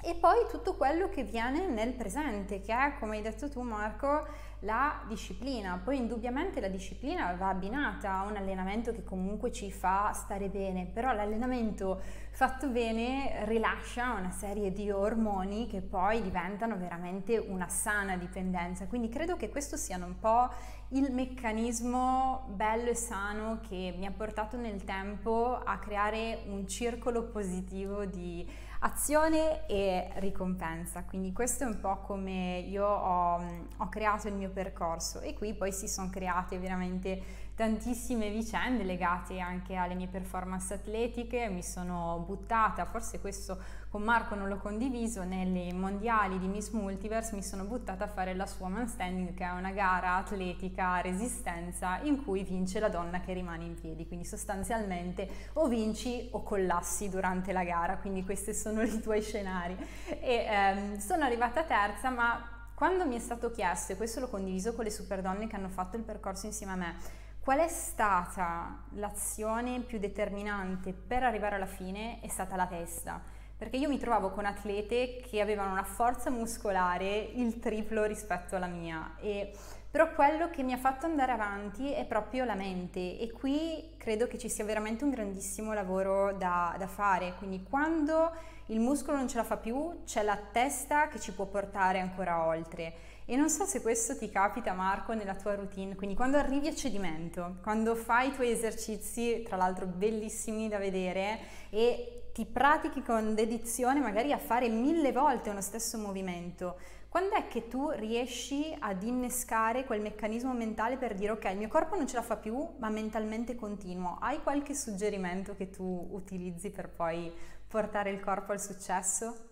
E 0.00 0.14
poi 0.14 0.46
tutto 0.48 0.76
quello 0.76 1.08
che 1.08 1.24
viene 1.24 1.66
nel 1.66 1.92
presente, 1.92 2.60
che 2.60 2.72
è, 2.72 2.94
come 3.00 3.16
hai 3.16 3.22
detto 3.22 3.48
tu 3.48 3.62
Marco, 3.62 4.26
la 4.60 5.02
disciplina. 5.08 5.80
Poi 5.82 5.96
indubbiamente 5.96 6.60
la 6.60 6.68
disciplina 6.68 7.34
va 7.34 7.48
abbinata 7.48 8.20
a 8.20 8.24
un 8.24 8.36
allenamento 8.36 8.92
che 8.92 9.02
comunque 9.02 9.50
ci 9.50 9.72
fa 9.72 10.12
stare 10.12 10.48
bene, 10.48 10.86
però 10.86 11.12
l'allenamento 11.12 12.00
fatto 12.30 12.68
bene 12.68 13.44
rilascia 13.46 14.12
una 14.12 14.30
serie 14.30 14.72
di 14.72 14.88
ormoni 14.88 15.66
che 15.66 15.80
poi 15.80 16.22
diventano 16.22 16.76
veramente 16.76 17.36
una 17.36 17.68
sana 17.68 18.16
dipendenza. 18.16 18.86
Quindi 18.86 19.08
credo 19.08 19.36
che 19.36 19.48
questo 19.48 19.76
sia 19.76 19.96
un 19.96 20.16
po' 20.20 20.48
il 20.90 21.12
meccanismo 21.12 22.44
bello 22.50 22.90
e 22.90 22.94
sano 22.94 23.58
che 23.68 23.92
mi 23.98 24.06
ha 24.06 24.12
portato 24.12 24.56
nel 24.56 24.84
tempo 24.84 25.60
a 25.62 25.78
creare 25.78 26.44
un 26.46 26.68
circolo 26.68 27.24
positivo 27.24 28.04
di 28.04 28.48
azione 28.80 29.66
e 29.66 30.10
ricompensa. 30.16 31.04
Quindi 31.04 31.32
questo 31.32 31.64
è 31.64 31.66
un 31.66 31.80
po' 31.80 32.00
come 32.00 32.58
io 32.58 32.86
ho, 32.86 33.42
ho 33.76 33.88
creato 33.88 34.28
il 34.28 34.34
mio 34.34 34.50
percorso 34.50 35.20
e 35.20 35.34
qui 35.34 35.54
poi 35.54 35.72
si 35.72 35.88
sono 35.88 36.10
create 36.10 36.58
veramente 36.58 37.46
tantissime 37.58 38.30
vicende 38.30 38.84
legate 38.84 39.40
anche 39.40 39.74
alle 39.74 39.96
mie 39.96 40.06
performance 40.06 40.72
atletiche, 40.74 41.48
mi 41.48 41.64
sono 41.64 42.22
buttata, 42.24 42.84
forse 42.84 43.18
questo 43.18 43.58
con 43.88 44.02
Marco 44.02 44.36
non 44.36 44.46
l'ho 44.46 44.58
condiviso, 44.58 45.24
nelle 45.24 45.72
mondiali 45.72 46.38
di 46.38 46.46
Miss 46.46 46.70
Multiverse 46.70 47.34
mi 47.34 47.42
sono 47.42 47.64
buttata 47.64 48.04
a 48.04 48.06
fare 48.06 48.36
la 48.36 48.46
sua 48.46 48.68
man 48.68 48.86
standing 48.86 49.34
che 49.34 49.42
è 49.42 49.50
una 49.50 49.72
gara 49.72 50.14
atletica 50.14 50.92
a 50.92 51.00
resistenza 51.00 51.98
in 52.02 52.22
cui 52.22 52.44
vince 52.44 52.78
la 52.78 52.88
donna 52.88 53.18
che 53.18 53.32
rimane 53.32 53.64
in 53.64 53.74
piedi, 53.74 54.06
quindi 54.06 54.24
sostanzialmente 54.24 55.28
o 55.54 55.66
vinci 55.66 56.28
o 56.30 56.44
collassi 56.44 57.08
durante 57.08 57.50
la 57.50 57.64
gara, 57.64 57.96
quindi 57.96 58.24
questi 58.24 58.54
sono 58.54 58.82
i 58.82 59.00
tuoi 59.00 59.20
scenari. 59.20 59.76
E 60.06 60.46
ehm, 60.48 60.98
sono 60.98 61.24
arrivata 61.24 61.64
terza 61.64 62.08
ma 62.10 62.70
quando 62.72 63.04
mi 63.04 63.16
è 63.16 63.18
stato 63.18 63.50
chiesto, 63.50 63.90
e 63.90 63.96
questo 63.96 64.20
l'ho 64.20 64.28
condiviso 64.28 64.76
con 64.76 64.84
le 64.84 64.90
super 64.90 65.22
donne 65.22 65.48
che 65.48 65.56
hanno 65.56 65.68
fatto 65.68 65.96
il 65.96 66.04
percorso 66.04 66.46
insieme 66.46 66.72
a 66.72 66.76
me, 66.76 67.26
Qual 67.40 67.60
è 67.60 67.68
stata 67.68 68.84
l'azione 68.90 69.80
più 69.80 69.98
determinante 69.98 70.92
per 70.92 71.22
arrivare 71.22 71.54
alla 71.54 71.66
fine? 71.66 72.20
È 72.20 72.28
stata 72.28 72.56
la 72.56 72.66
testa, 72.66 73.22
perché 73.56 73.76
io 73.76 73.88
mi 73.88 73.98
trovavo 73.98 74.30
con 74.30 74.44
atlete 74.44 75.22
che 75.26 75.40
avevano 75.40 75.72
una 75.72 75.82
forza 75.82 76.30
muscolare 76.30 77.16
il 77.34 77.58
triplo 77.58 78.04
rispetto 78.04 78.56
alla 78.56 78.66
mia. 78.66 79.14
E 79.18 79.52
però 79.90 80.12
quello 80.12 80.50
che 80.50 80.62
mi 80.62 80.74
ha 80.74 80.76
fatto 80.76 81.06
andare 81.06 81.32
avanti 81.32 81.90
è 81.90 82.04
proprio 82.04 82.44
la 82.44 82.54
mente. 82.54 83.18
E 83.18 83.32
qui 83.32 83.94
credo 83.96 84.26
che 84.26 84.36
ci 84.36 84.50
sia 84.50 84.64
veramente 84.64 85.04
un 85.04 85.10
grandissimo 85.10 85.72
lavoro 85.72 86.34
da, 86.34 86.74
da 86.78 86.86
fare, 86.86 87.34
quindi 87.38 87.62
quando 87.62 88.30
il 88.66 88.80
muscolo 88.80 89.16
non 89.16 89.28
ce 89.28 89.38
la 89.38 89.44
fa 89.44 89.56
più 89.56 90.02
c'è 90.04 90.22
la 90.22 90.36
testa 90.36 91.08
che 91.08 91.18
ci 91.18 91.32
può 91.32 91.46
portare 91.46 92.00
ancora 92.00 92.44
oltre 92.44 93.07
e 93.30 93.36
non 93.36 93.50
so 93.50 93.66
se 93.66 93.82
questo 93.82 94.16
ti 94.16 94.30
capita 94.30 94.72
Marco 94.72 95.12
nella 95.12 95.34
tua 95.34 95.54
routine, 95.54 95.94
quindi 95.94 96.16
quando 96.16 96.38
arrivi 96.38 96.66
a 96.66 96.74
cedimento, 96.74 97.58
quando 97.62 97.94
fai 97.94 98.28
i 98.28 98.32
tuoi 98.32 98.50
esercizi, 98.50 99.42
tra 99.42 99.58
l'altro 99.58 99.84
bellissimi 99.84 100.66
da 100.66 100.78
vedere, 100.78 101.38
e 101.68 102.30
ti 102.32 102.46
pratichi 102.46 103.02
con 103.02 103.34
dedizione 103.34 104.00
magari 104.00 104.32
a 104.32 104.38
fare 104.38 104.70
mille 104.70 105.12
volte 105.12 105.50
uno 105.50 105.60
stesso 105.60 105.98
movimento, 105.98 106.78
quando 107.10 107.34
è 107.34 107.48
che 107.48 107.68
tu 107.68 107.90
riesci 107.90 108.74
ad 108.78 109.02
innescare 109.02 109.84
quel 109.84 110.00
meccanismo 110.00 110.54
mentale 110.54 110.96
per 110.96 111.12
dire 111.12 111.32
ok, 111.32 111.50
il 111.50 111.58
mio 111.58 111.68
corpo 111.68 111.96
non 111.96 112.06
ce 112.06 112.16
la 112.16 112.22
fa 112.22 112.36
più, 112.36 112.66
ma 112.78 112.88
mentalmente 112.88 113.54
continuo? 113.56 114.16
Hai 114.22 114.42
qualche 114.42 114.74
suggerimento 114.74 115.54
che 115.54 115.68
tu 115.68 116.08
utilizzi 116.12 116.70
per 116.70 116.88
poi 116.88 117.30
portare 117.66 118.08
il 118.08 118.20
corpo 118.20 118.52
al 118.52 118.60
successo? 118.60 119.48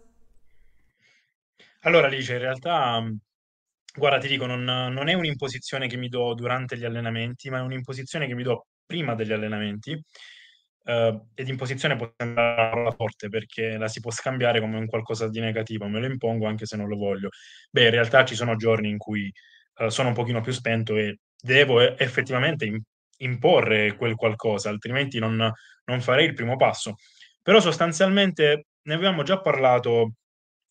Allora, 1.81 2.07
Alice, 2.07 2.33
in 2.33 2.39
realtà 2.39 3.03
Guarda, 3.97 4.19
ti 4.19 4.29
dico, 4.29 4.45
non, 4.47 4.63
non 4.63 5.09
è 5.09 5.15
un'imposizione 5.15 5.87
che 5.87 5.97
mi 5.97 6.09
do 6.09 6.35
durante 6.35 6.77
gli 6.77 6.85
allenamenti, 6.85 7.49
ma 7.49 7.59
è 7.59 7.63
un'imposizione 7.63 8.27
che 8.27 8.35
mi 8.35 8.43
do 8.43 8.67
prima 8.85 9.15
degli 9.15 9.33
allenamenti. 9.33 9.99
Eh, 10.85 11.21
ed 11.35 11.49
imposizione 11.49 11.97
può 11.97 12.13
sembrare 12.17 12.93
forte 12.93 13.29
perché 13.29 13.77
la 13.77 13.89
si 13.89 14.01
può 14.01 14.11
scambiare 14.11 14.61
come 14.61 14.77
un 14.77 14.87
qualcosa 14.87 15.29
di 15.29 15.41
negativo, 15.41 15.89
me 15.89 15.99
lo 15.99 16.07
impongo 16.07 16.47
anche 16.47 16.67
se 16.67 16.77
non 16.77 16.89
lo 16.89 16.97
voglio. 16.97 17.31
Beh, 17.71 17.85
in 17.85 17.91
realtà 17.91 18.25
ci 18.25 18.35
sono 18.35 18.55
giorni 18.57 18.89
in 18.91 18.99
cui 18.99 19.33
eh, 19.79 19.91
sono 19.91 20.09
un 20.09 20.15
pochino 20.15 20.41
più 20.41 20.53
spento 20.53 20.97
e 20.97 21.19
devo 21.41 21.81
effettivamente 21.99 22.83
imporre 23.19 23.97
quel 23.97 24.15
qualcosa, 24.15 24.69
altrimenti 24.69 25.19
non, 25.19 25.51
non 25.85 26.01
farei 26.03 26.27
il 26.27 26.35
primo 26.35 26.57
passo. 26.57 26.97
Però 27.43 27.61
sostanzialmente 27.61 28.67
ne 28.83 28.95
avevamo 28.95 29.23
già 29.23 29.41
parlato 29.41 30.13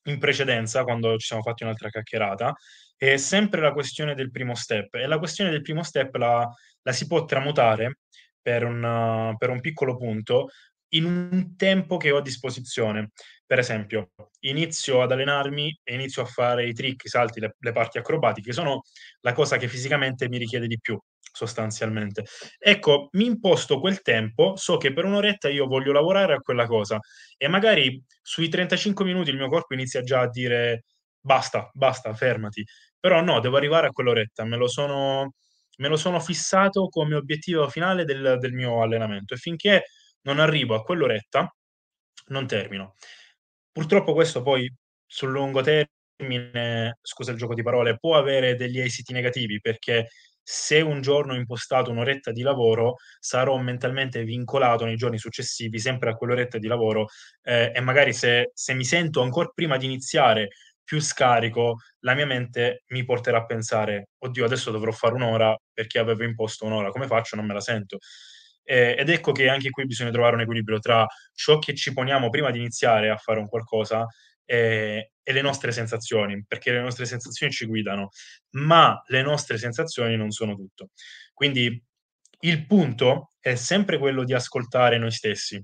in 0.03 0.19
precedenza, 0.19 0.83
quando 0.83 1.17
ci 1.17 1.27
siamo 1.27 1.41
fatti 1.41 1.63
un'altra 1.63 1.89
chiacchierata, 1.89 2.53
è 2.97 3.17
sempre 3.17 3.61
la 3.61 3.71
questione 3.73 4.15
del 4.15 4.31
primo 4.31 4.55
step 4.55 4.95
e 4.95 5.07
la 5.07 5.17
questione 5.19 5.49
del 5.51 5.61
primo 5.61 5.83
step 5.83 6.15
la, 6.15 6.47
la 6.81 6.91
si 6.91 7.07
può 7.07 7.25
tramutare 7.25 7.99
per 8.41 8.63
un, 8.63 9.35
per 9.37 9.49
un 9.49 9.59
piccolo 9.61 9.97
punto 9.97 10.49
in 10.89 11.05
un 11.05 11.55
tempo 11.57 11.97
che 11.97 12.11
ho 12.11 12.17
a 12.17 12.21
disposizione. 12.21 13.11
Per 13.45 13.59
esempio, 13.59 14.11
inizio 14.41 15.01
ad 15.01 15.11
allenarmi 15.11 15.79
e 15.83 15.93
inizio 15.93 16.21
a 16.23 16.25
fare 16.25 16.67
i 16.67 16.73
trick, 16.73 17.03
i 17.05 17.09
salti, 17.09 17.39
le 17.39 17.55
le 17.59 17.71
parti 17.71 17.97
acrobatiche, 17.97 18.53
sono 18.53 18.81
la 19.21 19.33
cosa 19.33 19.57
che 19.57 19.67
fisicamente 19.67 20.27
mi 20.29 20.37
richiede 20.37 20.67
di 20.67 20.79
più, 20.79 20.97
sostanzialmente. 21.31 22.23
Ecco, 22.57 23.09
mi 23.13 23.25
imposto 23.25 23.79
quel 23.79 24.01
tempo, 24.01 24.55
so 24.55 24.77
che 24.77 24.93
per 24.93 25.05
1 25.05 25.17
oretta 25.17 25.49
io 25.49 25.67
voglio 25.67 25.91
lavorare 25.91 26.33
a 26.33 26.39
quella 26.39 26.65
cosa 26.65 26.99
e 27.37 27.47
magari 27.47 28.01
sui 28.21 28.49
35 28.49 29.05
minuti 29.05 29.29
il 29.29 29.37
mio 29.37 29.49
corpo 29.49 29.73
inizia 29.73 30.01
già 30.01 30.21
a 30.21 30.29
dire: 30.29 30.83
"Basta, 31.25 31.69
basta, 31.73 32.13
fermati." 32.13 32.63
Però 32.99 33.21
no, 33.21 33.39
devo 33.39 33.57
arrivare 33.57 33.87
a 33.87 33.91
quell'oretta, 33.91 34.43
me 34.45 34.57
lo 34.57 34.67
sono 34.67 35.33
me 35.77 35.89
lo 35.89 35.97
sono 35.97 36.19
fissato 36.21 36.87
come 36.87 37.15
obiettivo 37.15 37.67
finale 37.69 38.05
del 38.05 38.37
del 38.39 38.53
mio 38.53 38.81
allenamento 38.81 39.33
e 39.33 39.37
finché 39.37 39.85
non 40.21 40.39
arrivo 40.39 40.75
a 40.75 40.83
quell'oretta 40.83 41.53
non 42.27 42.47
termino. 42.47 42.93
Purtroppo 43.71 44.13
questo 44.13 44.41
poi 44.43 44.71
sul 45.05 45.31
lungo 45.31 45.61
termine, 45.61 46.97
scusa 47.01 47.31
il 47.31 47.37
gioco 47.37 47.53
di 47.55 47.63
parole, 47.63 47.97
può 47.99 48.17
avere 48.17 48.55
degli 48.55 48.79
esiti 48.79 49.13
negativi, 49.13 49.59
perché 49.61 50.09
se 50.41 50.79
un 50.81 51.01
giorno 51.01 51.33
ho 51.33 51.35
impostato 51.37 51.91
1 51.91 51.97
oretta 51.99 52.31
di 52.31 52.41
lavoro, 52.43 52.95
sarò 53.19 53.57
mentalmente 53.57 54.23
vincolato 54.23 54.85
nei 54.85 54.95
giorni 54.95 55.17
successivi 55.19 55.79
sempre 55.79 56.11
a 56.11 56.15
quell'oretta 56.15 56.57
di 56.59 56.67
lavoro, 56.67 57.07
ehm, 57.43 57.71
e 57.75 57.81
magari 57.81 58.13
se 58.13 58.51
se 58.53 58.73
mi 58.75 58.85
sento 58.85 59.21
ancor 59.21 59.53
prima 59.53 59.77
di 59.77 59.85
iniziare 59.85 60.49
più 60.85 61.01
scarico, 61.01 61.77
la 62.01 62.15
mia 62.15 62.25
mente 62.27 62.83
mi 62.89 63.05
porterà 63.05 63.39
a 63.39 63.45
pensare: 63.47 64.09
"Oddio 64.19 64.45
adesso 64.45 64.71
dovrò 64.71 64.91
fare 64.93 65.15
1 65.15 65.23
ora 65.23 65.57
perché 65.73 65.99
avevo 65.99 66.23
imposto 66.23 66.65
1 66.65 66.73
ora, 66.73 66.91
come 66.91 67.07
faccio? 67.07 67.35
Non 67.35 67.45
me 67.47 67.53
la 67.55 67.61
sento." 67.61 67.97
Ehm, 68.65 68.95
ed 68.99 69.09
ecco 69.09 69.31
che 69.33 69.49
anche 69.49 69.69
qui 69.71 69.85
bisogna 69.85 70.11
trovare 70.11 70.35
un 70.35 70.41
equilibrio 70.43 70.79
tra 70.79 71.05
ciò 71.33 71.59
che 71.59 71.75
ci 71.75 71.93
poniamo 71.93 72.29
prima 72.29 72.51
di 72.51 72.59
iniziare 72.59 73.09
a 73.11 73.17
fare 73.17 73.39
un 73.39 73.47
qualcosa, 73.49 74.05
ehm, 74.45 75.01
e 75.27 75.33
le 75.33 75.41
nostre 75.41 75.71
sensazioni, 75.71 76.45
perché 76.47 76.71
le 76.71 76.81
nostre 76.81 77.05
sensazioni 77.05 77.51
ci 77.51 77.65
guidano, 77.65 78.09
ma 78.51 79.01
le 79.07 79.21
nostre 79.23 79.57
sensazioni 79.57 80.15
non 80.17 80.31
sono 80.31 80.55
tutto. 80.55 80.89
Quindi 81.33 81.83
il 82.41 82.65
punto 82.67 83.31
è 83.39 83.55
sempre 83.55 83.97
quello 83.99 84.23
di 84.23 84.33
ascoltare 84.35 84.97
noi 84.99 85.11
stessi 85.11 85.63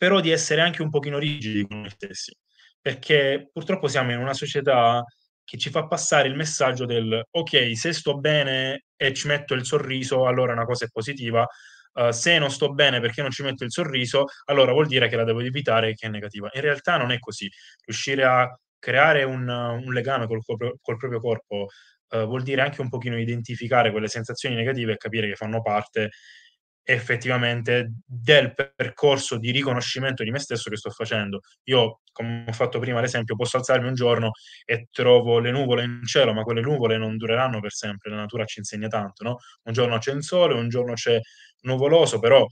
però 0.00 0.20
di 0.20 0.30
essere 0.30 0.60
anche 0.60 0.82
un 0.82 0.90
pochino 0.90 1.18
rigidi 1.18 1.64
con 1.66 1.80
noi 1.80 1.90
stessi, 1.90 2.34
perché 2.82 3.50
purtroppo 3.52 3.88
siamo 3.88 4.12
in 4.12 4.18
una 4.18 4.34
società 4.34 5.04
che 5.44 5.58
ci 5.58 5.70
fa 5.70 5.86
passare 5.86 6.28
il 6.28 6.34
messaggio 6.36 6.84
del: 6.86 7.22
"Okay, 7.30 7.74
se 7.76 7.92
sto 7.94 8.18
bene 8.18 8.84
e 8.96 9.12
ci 9.14 9.28
metto 9.28 9.54
il 9.54 9.64
sorriso, 9.64 10.26
allora 10.26 10.52
una 10.52 10.64
cosa 10.66 10.84
è 10.86 10.88
positiva, 10.90 11.46
uhm, 11.94 12.10
se 12.10 12.38
non 12.38 12.50
sto 12.50 12.72
bene 12.74 13.00
perché 13.00 13.22
non 13.22 13.30
ci 13.30 13.42
metto 13.42 13.64
il 13.64 13.70
sorriso, 13.72 14.24
allora 14.46 14.72
vuol 14.72 14.86
dire 14.88 15.08
che 15.08 15.16
la 15.16 15.24
devo 15.24 15.40
evitare, 15.40 15.94
che 15.94 16.06
è 16.06 16.10
negativa." 16.10 16.50
In 16.54 16.60
realtà 16.62 16.96
non 16.98 17.12
è 17.12 17.18
così. 17.20 17.48
Riuscire 17.86 18.24
a 18.24 18.48
creare 18.78 19.22
un 19.24 19.48
un 19.48 19.92
legame 19.92 20.26
col 20.26 20.42
col 20.44 20.96
proprio 20.96 21.20
corpo, 21.20 21.66
uhm, 22.10 22.24
vuol 22.26 22.42
dire 22.42 22.62
anche 22.62 22.80
un 22.80 22.88
pochino 22.88 23.18
identificare 23.18 23.90
quelle 23.92 24.08
sensazioni 24.08 24.54
negative 24.56 24.92
e 24.94 24.96
capire 24.96 25.28
che 25.28 25.36
fanno 25.36 25.62
parte 25.62 26.10
effettivamente 26.84 27.92
del 28.04 28.54
percorso 28.54 29.38
di 29.38 29.50
riconoscimento 29.52 30.22
di 30.24 30.30
me 30.30 30.38
stesso 30.38 30.68
che 30.70 30.76
sto 30.76 30.90
facendo. 30.90 31.40
Io, 31.64 32.00
come 32.12 32.44
ho 32.48 32.52
fatto 32.52 32.78
prima 32.78 33.00
l'esempio, 33.00 33.36
posso 33.36 33.56
alzarmi 33.56 33.88
un 33.88 33.94
giorno 33.94 34.30
e 34.64 34.88
trovo 34.90 35.38
le 35.38 35.50
nuvole 35.52 35.84
in 35.84 36.00
cielo, 36.04 36.32
ma 36.32 36.42
quelle 36.42 36.60
nuvole 36.60 36.98
non 36.98 37.16
dureranno 37.16 37.60
per 37.60 37.72
sempre, 37.72 38.10
la 38.10 38.16
natura 38.16 38.44
ci 38.44 38.58
insegna 38.60 38.88
tanto, 38.88 39.24
no, 39.24 39.36
un 39.64 39.72
giorno 39.72 39.98
c'è 39.98 40.12
il 40.12 40.22
sole, 40.24 40.54
un 40.54 40.68
giorno 40.68 40.94
c'è 40.94 41.18
nuvoloso, 41.62 42.18
però 42.18 42.44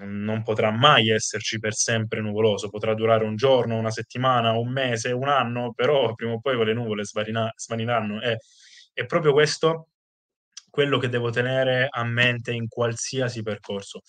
non 0.00 0.42
potrà 0.42 0.70
mai 0.70 1.10
esserci 1.10 1.58
per 1.58 1.74
sempre 1.74 2.20
nuvoloso, 2.20 2.68
potrà 2.68 2.94
durare 2.94 3.24
1 3.24 3.36
giorno, 3.36 3.76
1 3.78 3.90
settimana, 3.90 4.52
1 4.52 4.70
mese, 4.70 5.12
1 5.12 5.30
anno, 5.30 5.72
però 5.74 6.14
prima 6.14 6.32
o 6.32 6.40
poi 6.40 6.56
quelle 6.56 6.74
nuvole 6.74 7.04
svarina 7.04 7.50
svaniranno. 7.56 8.20
E 8.22 8.38
è 8.92 9.06
proprio 9.06 9.32
questo 9.32 9.88
quello 10.72 10.98
che 10.98 11.08
devo 11.10 11.30
tenere 11.30 11.88
a 11.90 12.04
mente 12.04 12.52
in 12.52 12.66
qualsiasi 12.68 13.42
percorso. 13.42 14.00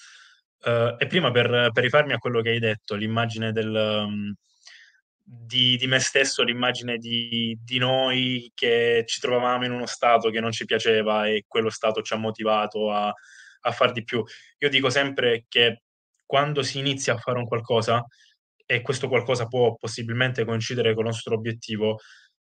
Uhm, 0.66 0.96
e 1.00 1.08
prima 1.08 1.32
per 1.32 1.72
per 1.74 1.84
rifarmi 1.84 2.14
a 2.14 2.18
quello 2.20 2.42
che 2.42 2.52
hai 2.52 2.60
detto, 2.60 2.96
l'immagine 2.96 3.52
del 3.52 3.68
mhmm, 4.08 4.34
di 5.26 5.78
di 5.78 5.88
me 5.88 6.00
stesso, 6.00 6.44
l'immagine 6.44 6.98
di 6.98 7.58
di 7.64 7.78
noi 7.80 8.52
che 8.56 9.04
ci 9.08 9.20
trovavamo 9.22 9.66
in 9.66 9.72
uno 9.74 9.86
stato 9.88 10.30
che 10.32 10.40
non 10.42 10.52
ci 10.54 10.66
piaceva 10.66 11.28
e 11.28 11.44
quello 11.48 11.70
stato 11.70 12.02
ci 12.02 12.14
ha 12.14 12.18
motivato 12.18 12.92
a 12.92 13.14
a 13.66 13.72
far 13.72 13.92
di 13.94 14.04
più. 14.06 14.24
Io 14.60 14.70
dico 14.70 14.90
sempre 14.90 15.46
che 15.50 15.84
quando 16.26 16.64
si 16.64 16.80
inizia 16.80 17.14
a 17.14 17.18
fare 17.18 17.38
un 17.40 17.46
qualcosa, 17.48 18.04
e 18.66 18.82
questo 18.82 19.08
qualcosa 19.10 19.46
può 19.48 19.76
possibilmente 19.78 20.46
coincidere 20.46 20.94
col 20.96 21.06
nostro 21.06 21.36
obiettivo, 21.36 22.00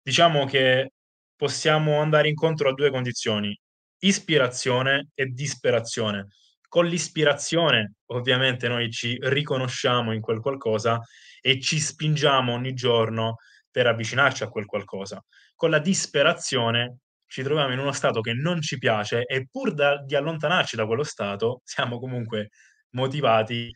diciamo 0.02 0.44
che 0.46 0.92
possiamo 1.36 2.00
andare 2.00 2.28
incontro 2.28 2.68
a 2.70 2.74
2 2.74 2.90
condizioni: 2.90 3.56
ispirazione 4.00 5.10
e 5.14 5.26
disperazione. 5.26 6.28
Con 6.68 6.86
l'ispirazione, 6.86 7.94
ovviamente, 8.06 8.68
noi 8.68 8.90
ci 8.90 9.18
riconosciamo 9.20 10.12
in 10.12 10.20
quel 10.20 10.40
qualcosa 10.40 11.00
e 11.40 11.60
ci 11.60 11.80
spingiamo 11.80 12.52
ogni 12.52 12.74
giorno 12.74 13.36
per 13.70 13.86
avvicinarci 13.86 14.42
a 14.42 14.48
quel 14.48 14.66
qualcosa. 14.66 15.24
Con 15.54 15.70
la 15.70 15.78
disperazione 15.78 16.98
ci 17.26 17.42
troviamo 17.42 17.72
in 17.72 17.78
uno 17.78 17.92
stato 17.92 18.20
che 18.20 18.32
non 18.32 18.60
ci 18.60 18.78
piace 18.78 19.24
e 19.24 19.48
pur 19.50 19.72
da 19.72 20.02
di 20.02 20.16
allontanarci 20.16 20.76
da 20.76 20.86
quello 20.86 21.04
stato, 21.04 21.60
siamo 21.64 21.98
comunque 22.00 22.50
motivati 22.90 23.70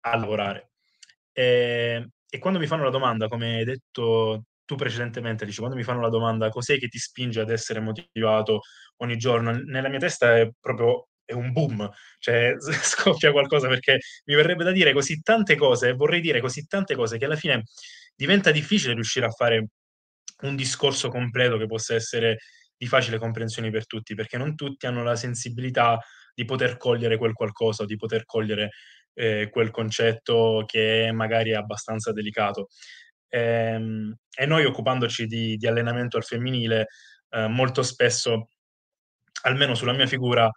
a 0.00 0.16
lavorare. 0.16 0.70
Ehm, 1.32 2.08
e 2.28 2.38
quando 2.38 2.58
mi 2.58 2.66
fanno 2.66 2.84
la 2.84 2.90
domanda, 2.90 3.28
come 3.28 3.56
hai 3.56 3.64
detto 3.64 4.44
tu 4.64 4.74
precedentemente, 4.76 5.44
dici: 5.44 5.58
"Quando 5.58 5.76
mi 5.76 5.82
fanno 5.84 6.00
la 6.00 6.08
domanda: 6.08 6.48
cos'è 6.50 6.78
che 6.78 6.88
ti 6.88 6.98
spinge 6.98 7.40
ad 7.40 7.50
essere 7.50 7.80
motivato 7.80 8.60
ogni 8.98 9.16
giorno?" 9.16 9.52
Nella 9.52 9.88
mia 9.88 9.98
testa 9.98 10.36
è 10.38 10.48
proprio 10.60 11.08
è 11.24 11.32
un 11.34 11.52
boom, 11.52 11.88
cioè 12.18 12.54
scoppia 12.82 13.32
qualcosa 13.32 13.68
perché 13.68 13.98
mi 14.26 14.34
verrebbe 14.34 14.64
da 14.64 14.72
dire 14.72 14.92
così 14.92 15.20
tante 15.22 15.56
cose 15.56 15.92
vorrei 15.92 16.20
dire 16.20 16.40
così 16.40 16.66
tante 16.66 16.94
cose 16.96 17.16
che 17.18 17.24
alla 17.26 17.36
fine 17.36 17.62
diventa 18.14 18.50
difficile 18.50 18.94
riuscire 18.94 19.26
a 19.26 19.30
fare 19.30 19.68
un 20.42 20.56
discorso 20.56 21.08
completo 21.08 21.56
che 21.58 21.66
possa 21.66 21.94
essere 21.94 22.38
di 22.76 22.86
facile 22.86 23.18
comprensione 23.18 23.70
per 23.70 23.86
tutti, 23.86 24.14
perché 24.14 24.36
non 24.38 24.54
tutti 24.56 24.86
hanno 24.86 25.04
la 25.04 25.14
sensibilità 25.16 25.98
di 26.34 26.44
poter 26.44 26.76
cogliere 26.76 27.16
quel 27.16 27.32
qualcosa, 27.32 27.84
di 27.84 27.94
poter 27.96 28.24
cogliere, 28.24 28.70
ehm, 29.14 29.50
quel 29.50 29.70
concetto 29.70 30.64
che 30.66 31.10
magari 31.12 31.50
è 31.50 31.54
abbastanza 31.54 32.12
delicato. 32.12 32.68
Ehm, 33.34 34.14
e 34.36 34.44
noi 34.46 34.64
occupandoci 34.66 35.26
di 35.26 35.56
di 35.56 35.66
allenamento 35.66 36.18
al 36.18 36.24
femminile, 36.24 36.88
uhm, 37.30 37.50
molto 37.54 37.82
spesso, 37.82 38.48
almeno 39.44 39.74
sulla 39.74 39.92
mia 39.94 40.06
figura, 40.06 40.50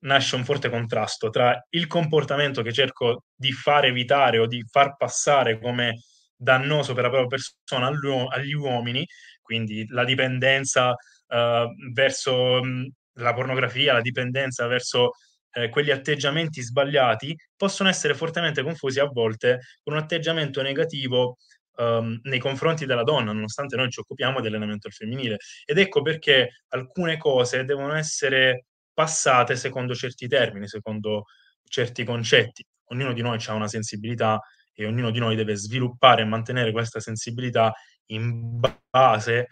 nasce 0.00 0.34
un 0.36 0.44
forte 0.44 0.68
contrasto 0.70 1.30
tra 1.30 1.56
il 1.70 1.86
comportamento 1.86 2.62
che 2.62 2.72
cerco 2.72 3.24
di 3.36 3.52
far 3.52 3.84
evitare 3.86 4.38
o 4.38 4.46
di 4.48 4.64
far 4.70 4.96
passare 4.96 5.60
come 5.60 6.00
dannoso 6.36 6.92
per 6.94 7.04
la 7.04 7.10
propria 7.10 7.28
persona 7.38 7.88
agli 8.34 8.52
uomini, 8.54 9.06
quindi 9.42 9.86
la 9.90 10.04
dipendenza, 10.04 10.94
uhm, 11.28 11.92
verso, 11.92 12.62
mhmm, 12.64 12.86
la 13.20 13.32
pornografia, 13.34 13.92
la 13.94 14.00
dipendenza 14.00 14.66
verso, 14.66 15.12
ehm, 15.52 15.70
quegli 15.70 15.90
atteggiamenti 15.92 16.62
sbagliati, 16.62 17.34
possono 17.56 17.88
essere 17.88 18.14
fortemente 18.14 18.62
confusi 18.62 19.00
a 19.00 19.06
volte 19.06 19.60
con 19.82 19.94
un 19.94 20.00
atteggiamento 20.00 20.62
negativo, 20.62 21.36
uhm, 21.78 22.20
nei 22.24 22.38
confronti 22.38 22.86
della 22.86 23.02
donna, 23.04 23.32
nonostante 23.32 23.76
noi 23.76 23.90
ci 23.90 24.00
occupiamo 24.00 24.40
di 24.40 24.46
allenamento 24.48 24.86
al 24.88 24.92
femminile. 24.92 25.36
Ed 25.64 25.78
ecco 25.78 26.02
perché 26.02 26.62
alcune 26.68 27.16
cose 27.18 27.64
devono 27.64 27.94
essere 27.94 28.66
passate 28.92 29.56
secondo 29.56 29.94
certi 29.94 30.26
termini, 30.28 30.66
secondo 30.68 31.24
certi 31.68 32.04
concetti. 32.04 32.64
Ognuno 32.90 33.12
di 33.12 33.22
noi 33.22 33.38
c'ha 33.38 33.54
una 33.54 33.68
sensibilità 33.68 34.40
e 34.74 34.86
ognuno 34.86 35.10
di 35.10 35.18
noi 35.18 35.36
deve 35.36 35.56
sviluppare 35.56 36.22
e 36.22 36.24
mantenere 36.24 36.72
questa 36.72 37.00
sensibilità 37.00 37.72
in 38.06 38.60
base 38.90 39.48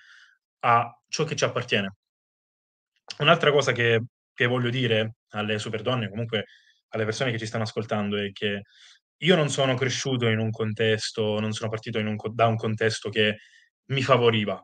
a 0.61 0.91
ciò 1.09 1.25
che 1.25 1.37
ci 1.37 1.45
appartiene. 1.45 1.95
Un'altra 3.19 3.51
cosa 3.51 3.73
che 3.73 4.03
che 4.37 4.45
voglio 4.47 4.69
dire 4.69 5.15
alle 5.31 5.59
super 5.59 5.81
donne, 5.81 6.11
comunque 6.11 6.45
alle 6.89 7.07
persone 7.07 7.31
che 7.31 7.39
ci 7.39 7.47
stanno 7.47 7.63
ascoltando, 7.65 8.19
è 8.19 8.33
che 8.33 8.65
io 9.21 9.37
non 9.37 9.49
sono 9.51 9.75
cresciuto 9.75 10.29
in 10.29 10.39
un 10.39 10.51
contesto 10.51 11.41
non 11.41 11.53
sono 11.53 11.71
partito 11.71 11.99
un 11.99 12.17
da 12.35 12.47
un 12.47 12.57
contesto 12.57 13.09
che 13.11 13.39
mi 13.87 14.03
favoriva. 14.03 14.63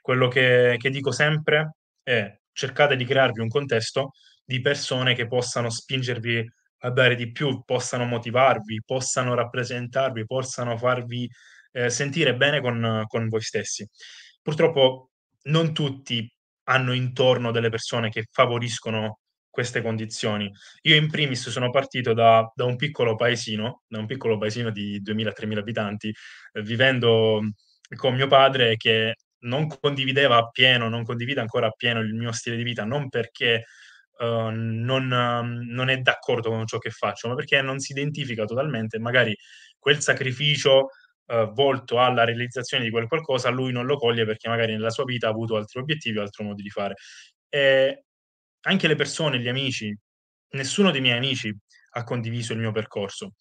Quello 0.00 0.28
che 0.28 0.76
che 0.78 0.90
dico 0.90 1.10
sempre 1.12 1.76
è: 2.02 2.32
cercate 2.52 2.96
di 2.96 3.04
crearvi 3.04 3.40
un 3.40 3.48
contesto 3.48 4.12
di 4.44 4.60
persone 4.60 5.14
che 5.14 5.26
possano 5.26 5.70
spingervi 5.70 6.44
a 6.82 6.90
dare 6.90 7.14
di 7.16 7.32
più, 7.32 7.62
possano 7.64 8.04
motivarvi, 8.06 8.82
possano 8.84 9.34
rappresentarvi, 9.34 10.24
possano 10.26 10.76
farvi, 10.78 11.28
ehm, 11.72 11.88
sentire 11.88 12.36
bene 12.36 12.60
con 12.60 13.04
con 13.06 13.28
voi 13.28 13.42
stessi. 13.42 13.86
Purtroppo 14.42 15.10
non 15.44 15.72
tutti 15.74 16.30
hanno 16.64 16.92
intorno 16.94 17.50
delle 17.52 17.70
persone 17.70 18.10
che 18.10 18.24
favoriscono 18.30 19.20
queste 19.58 19.82
condizioni. 19.82 20.48
Io 20.82 20.94
in 20.94 21.10
primis 21.10 21.48
sono 21.48 21.70
partito 21.70 22.12
da, 22.12 22.48
da 22.54 22.64
un 22.64 22.76
piccolo 22.76 23.16
paesino, 23.16 23.82
da 23.88 23.98
un 23.98 24.06
piccolo 24.06 24.38
paesino 24.38 24.70
di 24.70 25.02
2000-3000 25.02 25.58
abitanti, 25.58 26.14
eh, 26.52 26.62
vivendo 26.62 27.40
con 27.96 28.14
mio 28.14 28.28
padre 28.28 28.76
che 28.76 29.16
non 29.40 29.66
condivideva 29.66 30.36
appieno, 30.36 30.88
non 30.88 31.02
condivide 31.02 31.40
ancora 31.40 31.66
appieno 31.66 31.98
il 31.98 32.14
mio 32.14 32.30
stile 32.30 32.54
di 32.54 32.62
vita, 32.62 32.84
non 32.84 33.08
perché 33.08 33.64
uh, 34.18 34.50
non, 34.50 35.08
non, 35.08 35.88
è 35.88 35.96
d'accordo 35.98 36.50
con 36.50 36.64
ciò 36.64 36.78
che 36.78 36.90
faccio, 36.90 37.26
ma 37.26 37.34
perché 37.34 37.60
non 37.60 37.80
si 37.80 37.90
identifica 37.90 38.44
totalmente, 38.44 39.00
magari 39.00 39.36
quel 39.76 40.00
sacrificio 40.00 40.90
uh, 41.26 41.52
volto 41.52 41.98
alla 41.98 42.22
realizzazione 42.22 42.84
di 42.84 42.90
quel 42.90 43.08
qualcosa, 43.08 43.48
lui 43.48 43.72
non 43.72 43.86
lo 43.86 43.96
coglie 43.96 44.24
perché 44.24 44.48
magari 44.48 44.72
nella 44.72 44.90
sua 44.90 45.04
vita 45.04 45.26
ha 45.26 45.30
avuto 45.30 45.56
altri 45.56 45.80
obiettivi 45.80 46.18
o 46.18 46.22
altri 46.22 46.44
modi 46.44 46.62
di 46.62 46.70
fare. 46.70 46.94
E 47.48 48.04
anche 48.62 48.88
le 48.88 48.94
persone, 48.94 49.40
gli 49.40 49.48
amici, 49.48 49.96
nessuno 50.50 50.90
dei 50.90 51.00
miei 51.00 51.16
amici 51.16 51.54
ha 51.92 52.04
condiviso 52.04 52.52
il 52.52 52.58
mio 52.58 52.72
percorso. 52.72 53.34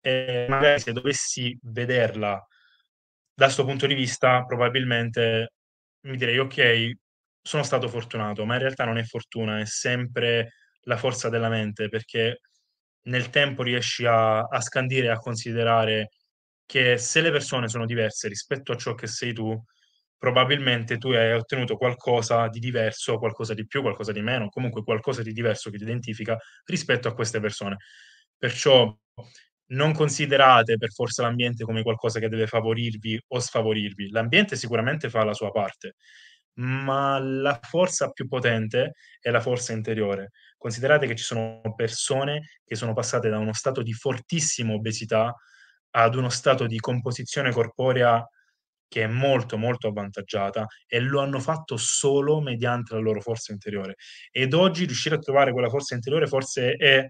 E 0.00 0.46
magari 0.48 0.80
se 0.80 0.92
dovessi 0.92 1.56
vederla 1.62 2.44
da 3.34 3.44
questo 3.44 3.64
punto 3.64 3.86
di 3.86 3.94
vista, 3.94 4.44
probabilmente 4.44 5.52
mi 6.06 6.16
direi, 6.16 6.38
ok, 6.38 6.92
sono 7.42 7.62
stato 7.62 7.88
fortunato, 7.88 8.44
ma 8.44 8.54
in 8.54 8.60
realtà 8.60 8.84
non 8.84 8.98
è 8.98 9.02
fortuna, 9.04 9.60
è 9.60 9.64
sempre 9.64 10.54
la 10.82 10.96
forza 10.96 11.28
della 11.28 11.48
mente, 11.48 11.88
perché 11.88 12.40
nel 13.04 13.30
tempo 13.30 13.62
riesci 13.62 14.04
a, 14.04 14.40
a 14.40 14.60
scandire 14.60 15.10
a 15.10 15.18
considerare 15.18 16.10
che 16.66 16.98
se 16.98 17.20
le 17.20 17.30
persone 17.30 17.68
sono 17.68 17.86
diverse 17.86 18.28
rispetto 18.28 18.72
a 18.72 18.76
ciò 18.76 18.94
che 18.94 19.06
sei 19.06 19.32
tu, 19.32 19.58
probabilmente 20.20 20.98
tu 20.98 21.08
hai 21.12 21.32
ottenuto 21.32 21.76
qualcosa 21.78 22.48
di 22.48 22.58
diverso, 22.60 23.18
qualcosa 23.18 23.54
di 23.54 23.66
più, 23.66 23.80
qualcosa 23.80 24.12
di 24.12 24.20
meno, 24.20 24.50
comunque 24.50 24.84
qualcosa 24.84 25.22
di 25.22 25.32
diverso 25.32 25.70
che 25.70 25.78
ti 25.78 25.84
identifica 25.84 26.36
rispetto 26.66 27.08
a 27.08 27.14
queste 27.14 27.40
persone. 27.40 27.78
Perciò 28.36 28.94
non 29.68 29.92
considerate 29.94 30.76
per 30.76 30.90
forza 30.92 31.22
l'ambiente 31.22 31.64
come 31.64 31.82
qualcosa 31.82 32.18
che 32.20 32.28
deve 32.28 32.46
favorirvi 32.46 33.18
o 33.28 33.38
sfavorirvi. 33.38 34.10
L'ambiente 34.10 34.56
sicuramente 34.56 35.08
fa 35.08 35.24
la 35.24 35.32
sua 35.32 35.50
parte, 35.52 35.94
ma 36.54 37.18
la 37.18 37.58
forza 37.62 38.10
più 38.10 38.28
potente 38.28 38.92
è 39.20 39.30
la 39.30 39.40
forza 39.40 39.72
interiore. 39.72 40.32
Considerate 40.58 41.06
che 41.06 41.14
ci 41.16 41.24
sono 41.24 41.62
persone 41.74 42.48
che 42.64 42.74
sono 42.74 42.92
passate 42.92 43.30
da 43.30 43.38
uno 43.38 43.54
stato 43.54 43.82
di 43.82 43.92
fortissima 43.94 44.74
obesità 44.74 45.34
ad 45.92 46.14
uno 46.14 46.28
stato 46.28 46.66
di 46.66 46.78
composizione 46.78 47.52
corporea 47.52 48.24
che 48.90 49.04
è 49.04 49.06
molto 49.06 49.56
molto 49.56 49.86
avvantaggiata 49.86 50.66
e 50.88 50.98
lo 50.98 51.20
hanno 51.20 51.38
fatto 51.38 51.76
solo 51.76 52.40
mediante 52.40 52.94
la 52.94 53.00
loro 53.00 53.20
forza 53.20 53.52
interiore. 53.52 53.94
Ed 54.32 54.52
oggi 54.52 54.84
riuscire 54.84 55.14
a 55.14 55.18
trovare 55.18 55.52
quella 55.52 55.68
forza 55.68 55.94
interiore 55.94 56.26
forse 56.26 56.72
è 56.72 57.08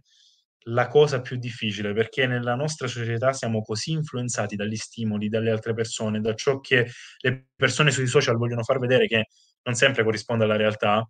la 0.65 0.89
cosa 0.89 1.23
più 1.23 1.39
difficile 1.39 1.95
perché 1.95 2.27
nella 2.27 2.55
nostra 2.55 2.87
società 2.87 3.33
siamo 3.33 3.63
così 3.63 3.93
influenzati 3.93 4.57
dagli 4.57 4.77
stimoli, 4.77 5.31
dalle 5.31 5.51
altre 5.51 5.73
persone, 5.73 6.21
da 6.21 6.35
ciò 6.35 6.61
che 6.61 6.91
le 7.21 7.47
persone 7.57 7.91
sui 7.91 8.07
social 8.07 8.37
vogliono 8.37 8.63
far 8.63 8.79
vedere 8.79 9.07
che 9.07 9.29
non 9.63 9.75
sempre 9.75 10.05
corrisponde 10.05 10.45
alla 10.45 10.57
realtà, 10.57 11.09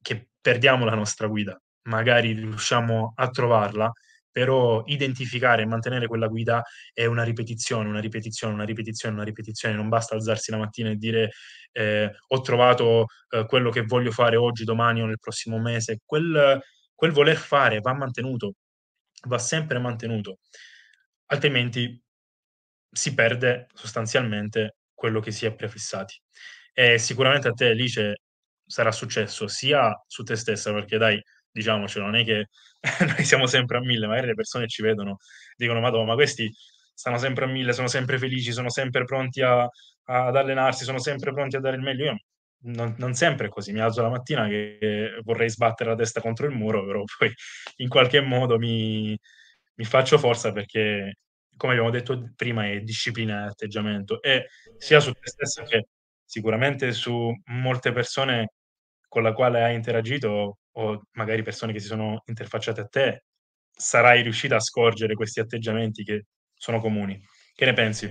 che 0.00 0.28
perdiamo 0.40 0.86
la 0.86 0.94
nostra 0.94 1.26
guida. 1.26 1.60
Magari 1.88 2.32
riusciamo 2.32 3.12
a 3.14 3.28
trovarla, 3.28 3.92
però 4.36 4.82
identificare 4.84 5.62
e 5.62 5.66
mantenere 5.66 6.06
quella 6.06 6.26
guida 6.26 6.62
è 6.92 7.06
una 7.06 7.22
ripetizione, 7.22 7.88
una 7.88 8.00
ripetizione, 8.00 8.52
una 8.52 8.66
ripetizione, 8.66 9.14
una 9.14 9.24
ripetizione. 9.24 9.74
Non 9.74 9.88
basta 9.88 10.14
alzarsi 10.14 10.50
la 10.50 10.58
mattina 10.58 10.90
e 10.90 10.96
dire 10.96 11.30
eh, 11.72 12.12
ho 12.28 12.40
trovato 12.42 13.06
eh, 13.30 13.46
quello 13.46 13.70
che 13.70 13.84
voglio 13.84 14.10
fare 14.10 14.36
oggi, 14.36 14.64
domani 14.64 15.00
o 15.00 15.06
nel 15.06 15.18
prossimo 15.18 15.58
mese. 15.58 16.00
Quel, 16.04 16.60
quel 16.94 17.12
voler 17.12 17.38
fare 17.38 17.80
va 17.80 17.94
mantenuto, 17.94 18.56
va 19.26 19.38
sempre 19.38 19.78
mantenuto, 19.78 20.40
altrimenti 21.30 21.98
si 22.90 23.14
perde 23.14 23.68
sostanzialmente 23.72 24.76
quello 24.92 25.20
che 25.20 25.30
si 25.30 25.46
è 25.46 25.54
prefissati. 25.54 26.14
E 26.74 26.98
sicuramente 26.98 27.48
a 27.48 27.52
te, 27.52 27.68
Alice, 27.68 28.16
sarà 28.66 28.92
successo 28.92 29.48
sia 29.48 29.98
su 30.06 30.24
te 30.24 30.36
stessa, 30.36 30.74
perché 30.74 30.98
dai, 30.98 31.18
diciamocelo, 31.56 32.04
non 32.04 32.16
è 32.16 32.24
che 32.24 32.48
noi 33.16 33.24
siamo 33.24 33.46
sempre 33.46 33.78
a 33.78 33.80
mille, 33.80 34.06
magari 34.06 34.28
le 34.28 34.34
persone 34.34 34.68
ci 34.68 34.82
vedono, 34.82 35.16
dicono, 35.56 35.80
madonna, 35.80 36.04
ma 36.04 36.14
questi 36.14 36.52
stanno 36.94 37.18
sempre 37.18 37.44
a 37.44 37.48
mille, 37.48 37.72
sono 37.72 37.88
sempre 37.88 38.18
felici, 38.18 38.52
sono 38.52 38.70
sempre 38.70 39.04
pronti 39.04 39.42
a, 39.42 39.62
ad 40.04 40.36
allenarsi, 40.36 40.84
sono 40.84 40.98
sempre 40.98 41.32
pronti 41.32 41.56
a 41.56 41.60
dare 41.60 41.76
il 41.76 41.82
meglio. 41.82 42.04
Io 42.04 42.18
non, 42.66 42.94
non, 42.98 43.14
sempre 43.14 43.46
è 43.46 43.48
così, 43.48 43.72
mi 43.72 43.80
alzo 43.80 44.02
la 44.02 44.08
mattina 44.08 44.46
che 44.48 45.18
vorrei 45.22 45.48
sbattere 45.50 45.90
la 45.90 45.96
testa 45.96 46.20
contro 46.20 46.46
il 46.46 46.54
muro, 46.54 46.84
però 46.84 47.02
poi 47.18 47.32
in 47.76 47.88
qualche 47.88 48.20
modo 48.20 48.58
mi, 48.58 49.18
mi 49.74 49.84
faccio 49.84 50.18
forza 50.18 50.52
perché, 50.52 51.18
come 51.56 51.72
abbiamo 51.72 51.90
detto 51.90 52.32
prima, 52.36 52.66
è 52.66 52.80
disciplina 52.80 53.44
e 53.44 53.48
atteggiamento, 53.48 54.20
e 54.22 54.48
sia 54.78 55.00
su 55.00 55.12
te 55.12 55.28
stessa 55.28 55.62
che 55.64 55.86
sicuramente 56.24 56.92
su 56.92 57.32
molte 57.46 57.92
persone 57.92 58.50
con 59.08 59.22
la 59.22 59.32
quale 59.32 59.62
hai 59.62 59.74
interagito 59.74 60.58
o 60.78 61.02
magari 61.12 61.42
persone 61.42 61.72
che 61.72 61.80
si 61.80 61.86
sono 61.86 62.22
interfacciate 62.26 62.80
a 62.80 62.86
te, 62.86 63.24
sarai 63.70 64.22
riuscita 64.22 64.56
a 64.56 64.60
scorgere 64.60 65.14
questi 65.14 65.40
atteggiamenti 65.40 66.02
che 66.02 66.26
sono 66.54 66.80
comuni. 66.80 67.20
Che 67.54 67.64
ne 67.64 67.72
pensi? 67.72 68.10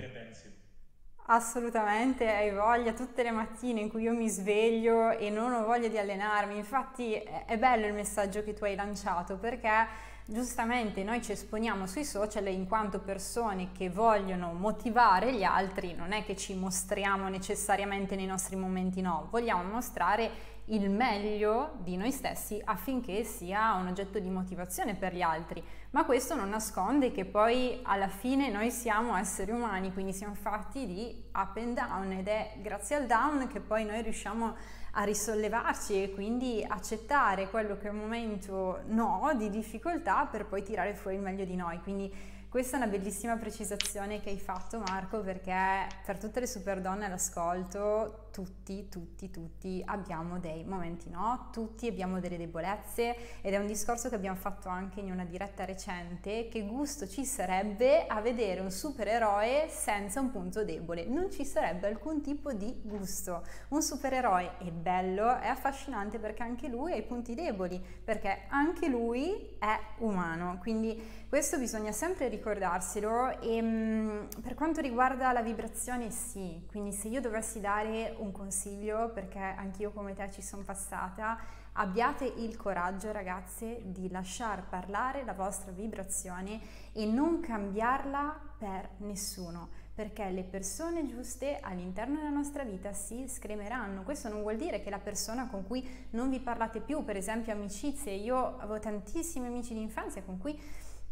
Assolutamente, 1.28 2.28
hai 2.28 2.52
voglia 2.52 2.92
tutte 2.92 3.24
le 3.24 3.32
mattine 3.32 3.80
in 3.80 3.88
cui 3.88 4.02
io 4.02 4.14
mi 4.14 4.28
sveglio 4.28 5.10
e 5.10 5.28
non 5.28 5.52
ho 5.52 5.64
voglia 5.64 5.88
di 5.88 5.98
allenarmi. 5.98 6.56
Infatti 6.56 7.14
è 7.14 7.58
bello 7.58 7.86
il 7.86 7.94
messaggio 7.94 8.44
che 8.44 8.52
tu 8.52 8.62
hai 8.62 8.76
lanciato 8.76 9.36
perché 9.36 9.86
giustamente 10.24 11.04
noi 11.04 11.22
ci 11.22 11.32
esponiamo 11.32 11.86
sui 11.86 12.04
social 12.04 12.46
in 12.48 12.66
quanto 12.66 13.00
persone 13.00 13.70
che 13.72 13.90
vogliono 13.90 14.52
motivare 14.52 15.32
gli 15.32 15.44
altri, 15.44 15.94
non 15.94 16.12
è 16.12 16.24
che 16.24 16.36
ci 16.36 16.54
mostriamo 16.54 17.28
necessariamente 17.28 18.16
nei 18.16 18.26
nostri 18.26 18.56
momenti 18.56 19.00
no, 19.00 19.28
vogliamo 19.30 19.62
mostrare 19.62 20.55
il 20.66 20.90
meglio 20.90 21.74
di 21.82 21.96
noi 21.96 22.10
stessi 22.10 22.60
affinché 22.64 23.22
sia 23.22 23.74
un 23.74 23.86
oggetto 23.86 24.18
di 24.18 24.28
motivazione 24.28 24.94
per 24.94 25.14
gli 25.14 25.22
altri, 25.22 25.62
ma 25.90 26.04
questo 26.04 26.34
non 26.34 26.48
nasconde 26.48 27.12
che 27.12 27.24
poi 27.24 27.80
alla 27.82 28.08
fine 28.08 28.48
noi 28.50 28.70
siamo 28.70 29.16
esseri 29.16 29.52
umani, 29.52 29.92
quindi 29.92 30.12
siamo 30.12 30.34
fatti 30.34 30.86
di 30.86 31.24
up 31.34 31.56
and 31.56 31.74
down 31.74 32.12
ed 32.12 32.26
è 32.26 32.54
grazie 32.60 32.96
al 32.96 33.06
down 33.06 33.46
che 33.46 33.60
poi 33.60 33.84
noi 33.84 34.02
riusciamo 34.02 34.54
a 34.98 35.04
risollevarci 35.04 36.02
e 36.02 36.10
quindi 36.12 36.64
accettare 36.66 37.48
quello 37.48 37.76
che 37.76 37.86
è 37.86 37.90
un 37.90 37.98
momento 37.98 38.80
no 38.86 39.30
di 39.36 39.50
difficoltà 39.50 40.26
per 40.26 40.46
poi 40.46 40.62
tirare 40.62 40.94
fuori 40.94 41.16
il 41.16 41.22
meglio 41.22 41.44
di 41.44 41.54
noi. 41.54 41.80
Quindi 41.80 42.12
questa 42.48 42.78
è 42.78 42.80
una 42.80 42.88
bellissima 42.88 43.36
precisazione 43.36 44.20
che 44.20 44.30
hai 44.30 44.38
fatto 44.38 44.78
Marco 44.78 45.20
perché 45.20 45.86
per 46.04 46.18
tutte 46.18 46.40
le 46.40 46.46
super 46.46 46.80
donne 46.80 47.04
all'ascolto 47.04 48.25
tutti, 48.36 48.90
tutti, 48.90 49.30
tutti 49.30 49.82
abbiamo 49.86 50.38
dei 50.38 50.62
momenti 50.62 51.08
no, 51.08 51.48
tutti 51.50 51.86
abbiamo 51.86 52.20
delle 52.20 52.36
debolezze 52.36 53.40
ed 53.40 53.54
è 53.54 53.56
un 53.56 53.66
discorso 53.66 54.10
che 54.10 54.14
abbiamo 54.14 54.36
fatto 54.36 54.68
anche 54.68 55.00
in 55.00 55.10
una 55.10 55.24
diretta 55.24 55.64
recente, 55.64 56.48
che 56.48 56.66
gusto 56.66 57.08
ci 57.08 57.24
sarebbe 57.24 58.06
a 58.06 58.20
vedere 58.20 58.60
un 58.60 58.70
supereroe 58.70 59.68
senza 59.70 60.20
un 60.20 60.30
punto 60.30 60.64
debole, 60.64 61.06
non 61.06 61.30
ci 61.30 61.46
sarebbe 61.46 61.86
alcun 61.86 62.20
tipo 62.20 62.52
di 62.52 62.78
gusto. 62.82 63.42
Un 63.68 63.80
supereroe 63.80 64.58
è 64.58 64.70
bello, 64.70 65.34
è 65.38 65.46
affascinante 65.46 66.18
perché 66.18 66.42
anche 66.42 66.68
lui 66.68 66.92
ha 66.92 66.96
i 66.96 67.04
punti 67.04 67.34
deboli, 67.34 67.82
perché 68.04 68.42
anche 68.48 68.86
lui 68.86 69.56
è 69.58 69.78
umano, 70.00 70.58
quindi 70.60 71.24
questo 71.28 71.58
bisogna 71.58 71.92
sempre 71.92 72.28
ricordarselo. 72.28 73.40
E 73.40 73.62
mh, 73.62 74.28
per 74.42 74.54
quanto 74.54 74.80
riguarda 74.80 75.32
la 75.32 75.42
vibrazione 75.42 76.10
sì, 76.10 76.64
quindi 76.68 76.92
se 76.92 77.08
io 77.08 77.20
dovessi 77.20 77.60
dare 77.60 78.14
un 78.18 78.25
un 78.26 78.32
consiglio 78.32 79.10
perché 79.10 79.38
anch'io 79.38 79.90
come 79.92 80.14
te 80.14 80.30
ci 80.30 80.42
sono 80.42 80.62
passata. 80.62 81.38
Abbiate 81.78 82.24
il 82.24 82.56
coraggio, 82.56 83.12
ragazze, 83.12 83.80
di 83.84 84.10
lasciar 84.10 84.66
parlare 84.68 85.24
la 85.24 85.34
vostra 85.34 85.72
vibrazione 85.72 86.60
e 86.92 87.04
non 87.04 87.40
cambiarla 87.40 88.54
per 88.56 88.88
nessuno, 88.98 89.68
perché 89.94 90.30
le 90.30 90.42
persone 90.42 91.06
giuste 91.06 91.60
all'interno 91.60 92.16
della 92.16 92.30
nostra 92.30 92.64
vita 92.64 92.94
si 92.94 93.28
scremeranno. 93.28 94.04
Questo 94.04 94.30
non 94.30 94.40
vuol 94.40 94.56
dire 94.56 94.80
che 94.80 94.88
la 94.88 94.98
persona 94.98 95.48
con 95.48 95.66
cui 95.66 96.06
non 96.10 96.30
vi 96.30 96.40
parlate 96.40 96.80
più, 96.80 97.04
per 97.04 97.16
esempio 97.16 97.52
amicizie, 97.52 98.14
io 98.14 98.56
avevo 98.56 98.78
tantissimi 98.78 99.46
amici 99.46 99.74
di 99.74 99.82
infanzia 99.82 100.22
con 100.22 100.38
cui 100.38 100.58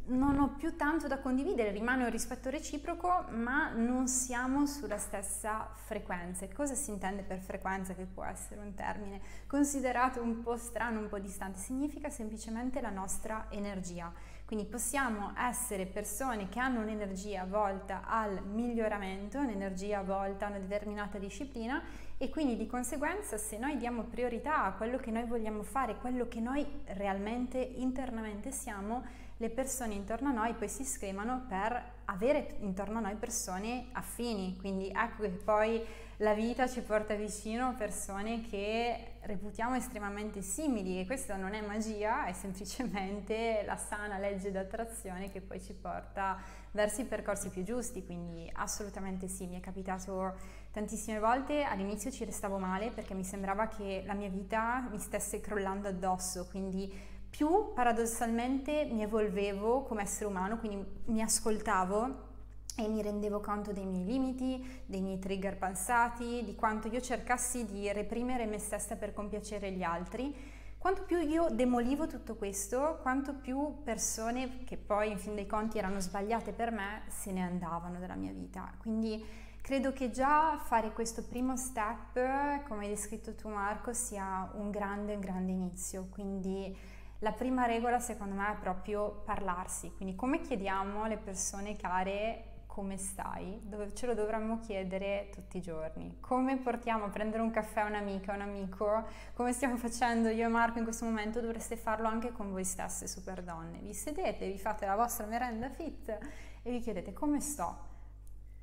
non 0.06 0.38
ho 0.38 0.54
più 0.56 0.76
tanto 0.76 1.06
da 1.06 1.18
condividere, 1.18 1.70
rimane 1.70 2.04
un 2.04 2.10
rispetto 2.10 2.50
reciproco, 2.50 3.24
ma 3.30 3.70
non 3.72 4.06
siamo 4.06 4.66
sulla 4.66 4.98
stessa 4.98 5.70
frequenza. 5.72 6.46
Cosa 6.54 6.74
si 6.74 6.90
intende 6.90 7.22
per 7.22 7.38
frequenza, 7.38 7.94
che 7.94 8.04
può 8.04 8.24
essere 8.24 8.60
un 8.60 8.74
termine 8.74 9.20
considerato 9.46 10.20
un 10.20 10.42
po' 10.42 10.56
strano, 10.56 11.00
un 11.00 11.08
po' 11.08 11.18
distante? 11.18 11.58
Significa 11.58 12.10
semplicemente 12.10 12.80
la 12.80 12.90
nostra 12.90 13.46
energia. 13.50 14.12
Quindi 14.44 14.66
possiamo 14.66 15.32
essere 15.38 15.86
persone 15.86 16.50
che 16.50 16.60
hanno 16.60 16.80
un'energia 16.80 17.46
volta 17.46 18.02
al 18.06 18.44
miglioramento, 18.44 19.38
un'energia 19.38 20.02
volta 20.02 20.46
a 20.46 20.48
una 20.50 20.58
determinata 20.58 21.16
disciplina 21.16 21.82
e 22.18 22.28
quindi 22.28 22.56
di 22.56 22.66
conseguenza 22.66 23.38
se 23.38 23.56
noi 23.56 23.78
diamo 23.78 24.02
priorità 24.02 24.64
a 24.64 24.72
quello 24.72 24.98
che 24.98 25.10
noi 25.10 25.24
vogliamo 25.24 25.62
fare, 25.62 25.96
quello 25.96 26.28
che 26.28 26.40
noi 26.40 26.64
realmente 26.88 27.58
internamente 27.58 28.50
siamo, 28.50 29.02
le 29.38 29.50
persone 29.50 29.94
intorno 29.94 30.28
a 30.28 30.32
noi 30.32 30.54
poi 30.54 30.68
si 30.68 30.84
scremano 30.84 31.44
per 31.48 31.92
avere 32.06 32.56
intorno 32.60 32.98
a 32.98 33.02
noi 33.02 33.16
persone 33.16 33.88
affini. 33.92 34.56
Quindi 34.58 34.92
ecco 34.94 35.22
che 35.22 35.28
poi 35.28 35.84
la 36.18 36.34
vita 36.34 36.68
ci 36.68 36.80
porta 36.80 37.14
vicino 37.14 37.74
persone 37.76 38.42
che 38.42 39.14
reputiamo 39.22 39.74
estremamente 39.74 40.42
simili. 40.42 41.00
E 41.00 41.06
questa 41.06 41.36
non 41.36 41.54
è 41.54 41.60
magia, 41.60 42.26
è 42.26 42.32
semplicemente 42.32 43.62
la 43.66 43.76
sana 43.76 44.18
legge 44.18 44.52
d'attrazione 44.52 45.30
che 45.30 45.40
poi 45.40 45.60
ci 45.60 45.72
porta 45.72 46.38
verso 46.70 47.00
i 47.00 47.04
percorsi 47.04 47.48
più 47.48 47.62
giusti, 47.62 48.04
quindi 48.04 48.50
assolutamente 48.52 49.28
sì, 49.28 49.46
mi 49.46 49.56
è 49.56 49.60
capitato 49.60 50.34
tantissime 50.72 51.20
volte, 51.20 51.62
all'inizio 51.62 52.10
ci 52.10 52.24
restavo 52.24 52.58
male 52.58 52.90
perché 52.90 53.14
mi 53.14 53.22
sembrava 53.22 53.68
che 53.68 54.02
la 54.04 54.14
mia 54.14 54.28
vita 54.28 54.88
mi 54.90 54.98
stesse 54.98 55.40
crollando 55.40 55.86
addosso, 55.86 56.46
quindi 56.50 56.92
più 57.34 57.72
paradossalmente 57.74 58.88
mi 58.92 59.02
evolvevo 59.02 59.82
come 59.82 60.02
essere 60.02 60.26
umano, 60.26 60.56
quindi 60.56 60.86
mi 61.06 61.20
ascoltavo 61.20 62.32
e 62.76 62.86
mi 62.86 63.02
rendevo 63.02 63.40
conto 63.40 63.72
dei 63.72 63.86
miei 63.86 64.04
limiti, 64.04 64.82
dei 64.86 65.00
miei 65.00 65.18
trigger 65.18 65.58
passati, 65.58 66.44
di 66.44 66.54
quanto 66.54 66.86
io 66.86 67.00
cercassi 67.00 67.64
di 67.64 67.90
reprimere 67.92 68.46
me 68.46 68.60
stessa 68.60 68.94
per 68.94 69.12
compiacere 69.12 69.72
gli 69.72 69.82
altri. 69.82 70.32
Quanto 70.78 71.02
più 71.02 71.18
io 71.18 71.48
demolivo 71.50 72.06
tutto 72.06 72.36
questo, 72.36 73.00
quanto 73.02 73.34
più 73.34 73.82
persone 73.82 74.62
che 74.62 74.76
poi 74.76 75.10
in 75.10 75.18
fin 75.18 75.34
dei 75.34 75.46
conti 75.46 75.78
erano 75.78 75.98
sbagliate 75.98 76.52
per 76.52 76.70
me 76.70 77.02
se 77.08 77.32
ne 77.32 77.42
andavano 77.42 77.98
dalla 77.98 78.14
mia 78.14 78.32
vita. 78.32 78.72
Quindi 78.78 79.24
credo 79.60 79.92
che 79.92 80.10
già 80.10 80.56
fare 80.62 80.92
questo 80.92 81.24
primo 81.24 81.56
step, 81.56 82.62
come 82.68 82.84
hai 82.84 82.90
descritto 82.90 83.34
tu 83.34 83.48
Marco, 83.48 83.92
sia 83.92 84.48
un 84.54 84.70
grande, 84.70 85.18
grande 85.18 85.50
inizio. 85.50 86.06
Quindi 86.12 86.93
la 87.24 87.32
prima 87.32 87.64
regola 87.64 88.00
secondo 88.00 88.34
me 88.34 88.52
è 88.52 88.56
proprio 88.56 89.22
parlarsi, 89.24 89.90
quindi 89.96 90.14
come 90.14 90.42
chiediamo 90.42 91.04
alle 91.04 91.16
persone 91.16 91.74
care 91.74 92.50
come 92.66 92.98
stai, 92.98 93.60
dove 93.62 93.94
ce 93.94 94.04
lo 94.04 94.14
dovremmo 94.14 94.58
chiedere 94.58 95.30
tutti 95.32 95.56
i 95.56 95.62
giorni. 95.62 96.18
Come 96.20 96.58
portiamo 96.58 97.04
a 97.04 97.08
prendere 97.08 97.40
un 97.40 97.50
caffè 97.50 97.80
a 97.80 97.86
un'amica, 97.86 98.34
un 98.34 98.42
amico, 98.42 99.06
come 99.32 99.52
stiamo 99.52 99.76
facendo 99.76 100.28
io 100.28 100.44
e 100.44 100.48
Marco 100.48 100.78
in 100.78 100.84
questo 100.84 101.06
momento, 101.06 101.40
dovreste 101.40 101.76
farlo 101.76 102.08
anche 102.08 102.30
con 102.30 102.50
voi 102.50 102.64
stesse 102.64 103.06
super 103.06 103.42
donne. 103.42 103.78
Vi 103.78 103.94
sedete, 103.94 104.50
vi 104.50 104.58
fate 104.58 104.84
la 104.84 104.96
vostra 104.96 105.24
merenda 105.24 105.70
fit 105.70 106.18
e 106.62 106.70
vi 106.70 106.80
chiedete 106.80 107.14
come 107.14 107.40
sto 107.40 107.92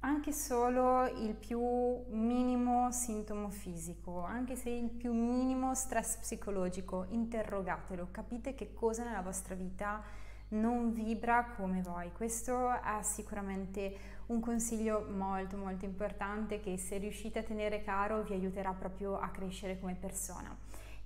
anche 0.01 0.31
solo 0.31 1.05
il 1.05 1.35
più 1.35 1.61
minimo 2.09 2.91
sintomo 2.91 3.49
fisico, 3.49 4.23
anche 4.23 4.55
se 4.55 4.69
il 4.69 4.89
più 4.89 5.13
minimo 5.13 5.75
stress 5.75 6.17
psicologico, 6.17 7.05
interrogatelo, 7.09 8.07
capite 8.09 8.55
che 8.55 8.73
cosa 8.73 9.03
nella 9.03 9.21
vostra 9.21 9.53
vita 9.53 10.01
non 10.49 10.91
vibra 10.91 11.53
come 11.55 11.81
voi. 11.81 12.11
Questo 12.11 12.71
è 12.71 13.01
sicuramente 13.03 14.19
un 14.27 14.39
consiglio 14.39 15.05
molto 15.09 15.55
molto 15.57 15.85
importante 15.85 16.59
che 16.59 16.77
se 16.77 16.97
riuscite 16.97 17.39
a 17.39 17.43
tenere 17.43 17.83
caro 17.83 18.23
vi 18.23 18.33
aiuterà 18.33 18.73
proprio 18.73 19.19
a 19.19 19.29
crescere 19.29 19.79
come 19.79 19.95
persona. 19.95 20.55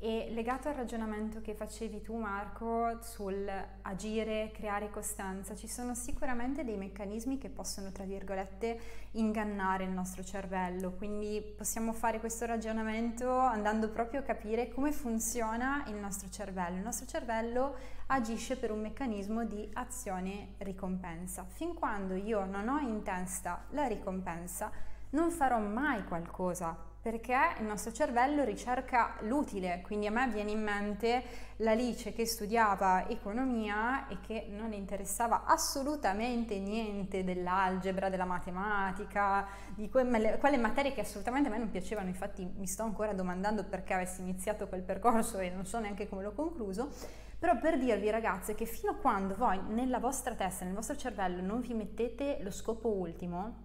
E 0.05 0.27
legato 0.33 0.67
al 0.67 0.75
ragionamento 0.75 1.41
che 1.41 1.55
facevi 1.55 2.03
tu 2.03 2.15
Marco 2.15 3.01
sul 3.01 3.49
agire, 3.81 4.51
creare 4.53 4.91
costanza, 4.91 5.55
ci 5.55 5.67
sono 5.67 5.95
sicuramente 5.95 6.63
dei 6.63 6.77
meccanismi 6.77 7.39
che 7.39 7.49
possono, 7.49 7.91
tra 7.91 8.03
virgolette, 8.03 8.79
ingannare 9.13 9.83
il 9.85 9.89
nostro 9.89 10.23
cervello, 10.23 10.91
quindi 10.91 11.41
possiamo 11.57 11.91
fare 11.91 12.19
questo 12.19 12.45
ragionamento 12.45 13.31
andando 13.35 13.89
proprio 13.89 14.19
a 14.19 14.23
capire 14.23 14.69
come 14.69 14.91
funziona 14.91 15.83
il 15.87 15.95
nostro 15.95 16.29
cervello. 16.29 16.77
Il 16.77 16.83
nostro 16.83 17.07
cervello 17.07 17.75
agisce 18.05 18.57
per 18.57 18.69
un 18.69 18.81
meccanismo 18.81 19.43
di 19.43 19.67
azione-ricompensa. 19.73 21.45
Fin 21.45 21.73
quando 21.73 22.13
io 22.13 22.45
non 22.45 22.67
ho 22.67 22.77
in 22.77 23.01
testa 23.01 23.63
la 23.69 23.87
ricompensa, 23.87 24.71
non 25.09 25.31
farò 25.31 25.57
mai 25.57 26.03
qualcosa 26.03 26.93
perché 27.05 27.37
il 27.59 27.65
nostro 27.65 27.91
cervello 27.91 28.43
ricerca 28.43 29.17
l'utile, 29.19 29.83
quindi 29.85 30.07
a 30.07 30.09
me 30.09 30.27
viene 30.27 30.49
in 30.49 30.63
mente 30.63 31.23
l'Alice 31.57 32.13
che 32.13 32.25
studiava 32.25 33.07
economia 33.07 34.07
e 34.07 34.17
che 34.21 34.47
non 34.49 34.73
interessava 34.73 35.43
assolutamente 35.45 36.57
niente 36.57 37.23
dell'algebra, 37.23 38.09
della 38.09 38.25
matematica, 38.25 39.47
di 39.75 39.87
quelle, 39.87 40.39
quelle 40.39 40.57
materie 40.57 40.95
che 40.95 41.01
assolutamente 41.01 41.47
a 41.47 41.51
me 41.51 41.59
non 41.59 41.69
piacevano, 41.69 42.07
infatti 42.07 42.43
mi 42.57 42.65
sto 42.65 42.81
ancora 42.81 43.13
domandando 43.13 43.63
perché 43.65 43.93
avessi 43.93 44.21
iniziato 44.21 44.67
quel 44.67 44.81
percorso 44.81 45.37
e 45.37 45.51
non 45.51 45.67
so 45.67 45.77
neanche 45.77 46.09
come 46.09 46.23
l'ho 46.23 46.33
concluso, 46.33 46.89
però 47.37 47.55
per 47.59 47.77
dirvi 47.77 48.09
ragazze 48.09 48.55
che 48.55 48.65
fino 48.65 48.93
a 48.93 48.95
quando 48.95 49.35
voi 49.35 49.61
nella 49.67 49.99
vostra 49.99 50.33
testa, 50.33 50.65
nel 50.65 50.73
vostro 50.73 50.95
cervello 50.95 51.43
non 51.43 51.61
vi 51.61 51.75
mettete 51.75 52.39
lo 52.41 52.49
scopo 52.49 52.89
ultimo, 52.89 53.64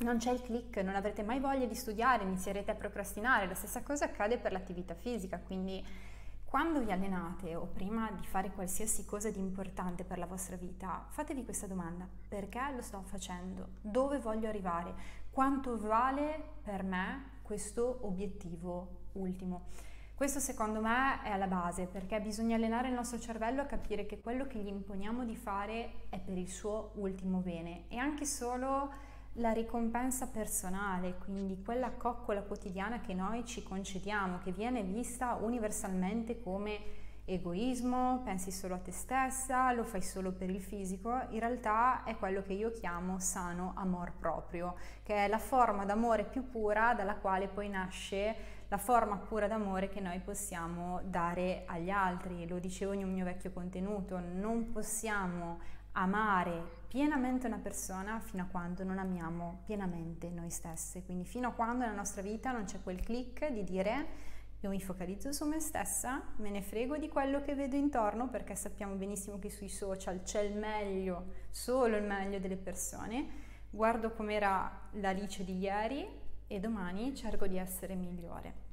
non 0.00 0.18
c'è 0.18 0.32
il 0.32 0.42
click, 0.42 0.76
non 0.78 0.96
avrete 0.96 1.22
mai 1.22 1.38
voglia 1.38 1.66
di 1.66 1.74
studiare, 1.74 2.24
inizierete 2.24 2.72
a 2.72 2.74
procrastinare. 2.74 3.46
La 3.46 3.54
stessa 3.54 3.82
cosa 3.82 4.06
accade 4.06 4.38
per 4.38 4.52
l'attività 4.52 4.94
fisica, 4.94 5.38
quindi 5.38 5.84
quando 6.44 6.84
vi 6.84 6.92
allenate 6.92 7.54
o 7.54 7.66
prima 7.66 8.10
di 8.12 8.24
fare 8.26 8.50
qualsiasi 8.50 9.04
cosa 9.04 9.30
di 9.30 9.40
importante 9.40 10.04
per 10.04 10.18
la 10.18 10.26
vostra 10.26 10.56
vita, 10.56 11.04
fatevi 11.08 11.44
questa 11.44 11.66
domanda: 11.66 12.08
perché 12.28 12.60
lo 12.74 12.82
sto 12.82 13.02
facendo? 13.02 13.70
Dove 13.80 14.18
voglio 14.18 14.48
arrivare? 14.48 14.94
Quanto 15.30 15.76
vale 15.76 16.58
per 16.62 16.82
me 16.82 17.38
questo 17.42 17.98
obiettivo 18.02 19.08
ultimo? 19.12 19.66
Questo 20.14 20.38
secondo 20.38 20.80
me 20.80 21.22
è 21.22 21.30
alla 21.30 21.48
base 21.48 21.86
perché 21.86 22.20
bisogna 22.20 22.54
allenare 22.54 22.86
il 22.86 22.94
nostro 22.94 23.18
cervello 23.18 23.62
a 23.62 23.66
capire 23.66 24.06
che 24.06 24.20
quello 24.20 24.46
che 24.46 24.60
gli 24.60 24.68
imponiamo 24.68 25.24
di 25.24 25.34
fare 25.34 26.06
è 26.08 26.20
per 26.20 26.38
il 26.38 26.48
suo 26.48 26.92
ultimo 26.94 27.38
bene 27.38 27.86
e 27.88 27.96
anche 27.96 28.24
solo 28.24 28.92
la 29.38 29.52
ricompensa 29.52 30.28
personale, 30.28 31.16
quindi 31.18 31.60
quella 31.62 31.90
coccola 31.90 32.42
quotidiana 32.42 33.00
che 33.00 33.14
noi 33.14 33.44
ci 33.44 33.62
concediamo, 33.62 34.38
che 34.38 34.52
viene 34.52 34.82
vista 34.82 35.34
universalmente 35.34 36.40
come 36.40 37.02
egoismo, 37.26 38.20
pensi 38.22 38.52
solo 38.52 38.74
a 38.74 38.78
te 38.78 38.92
stessa, 38.92 39.72
lo 39.72 39.82
fai 39.82 40.02
solo 40.02 40.32
per 40.32 40.50
il 40.50 40.60
fisico, 40.60 41.10
in 41.30 41.40
realtà 41.40 42.04
è 42.04 42.16
quello 42.16 42.42
che 42.42 42.52
io 42.52 42.70
chiamo 42.70 43.18
sano 43.18 43.72
amor 43.76 44.12
proprio, 44.12 44.76
che 45.02 45.24
è 45.24 45.28
la 45.28 45.38
forma 45.38 45.84
d'amore 45.84 46.24
più 46.24 46.48
pura 46.48 46.94
dalla 46.94 47.16
quale 47.16 47.48
poi 47.48 47.68
nasce 47.68 48.52
la 48.68 48.78
forma 48.78 49.16
pura 49.16 49.46
d'amore 49.46 49.88
che 49.88 50.00
noi 50.00 50.20
possiamo 50.20 51.00
dare 51.04 51.64
agli 51.66 51.90
altri. 51.90 52.46
Lo 52.46 52.58
dicevo 52.58 52.92
in 52.92 53.04
un 53.04 53.12
mio 53.12 53.24
vecchio 53.24 53.52
contenuto, 53.52 54.20
non 54.20 54.70
possiamo 54.70 55.60
amare 55.96 56.82
pienamente 56.88 57.46
una 57.46 57.58
persona 57.58 58.20
fino 58.20 58.42
a 58.42 58.46
quando 58.46 58.84
non 58.84 58.98
amiamo 58.98 59.62
pienamente 59.64 60.28
noi 60.30 60.50
stesse. 60.50 61.02
Quindi 61.04 61.24
fino 61.24 61.48
a 61.48 61.52
quando 61.52 61.84
nella 61.84 61.96
nostra 61.96 62.22
vita 62.22 62.52
non 62.52 62.64
c'è 62.64 62.82
quel 62.82 63.00
click 63.00 63.48
di 63.48 63.64
dire 63.64 64.32
io 64.60 64.70
mi 64.70 64.80
focalizzo 64.80 65.30
su 65.30 65.44
me 65.44 65.60
stessa, 65.60 66.22
me 66.36 66.48
ne 66.48 66.62
frego 66.62 66.96
di 66.96 67.08
quello 67.08 67.42
che 67.42 67.54
vedo 67.54 67.76
intorno 67.76 68.28
perché 68.28 68.54
sappiamo 68.54 68.94
benissimo 68.94 69.38
che 69.38 69.50
sui 69.50 69.68
social 69.68 70.22
c'è 70.22 70.40
il 70.40 70.56
meglio, 70.56 71.32
solo 71.50 71.96
il 71.96 72.04
meglio 72.04 72.38
delle 72.38 72.56
persone. 72.56 73.42
Guardo 73.68 74.12
com'era 74.12 74.88
l'Alice 74.92 75.44
di 75.44 75.58
ieri 75.58 76.06
e 76.46 76.60
domani 76.60 77.14
cerco 77.14 77.46
di 77.46 77.58
essere 77.58 77.94
migliore. 77.94 78.63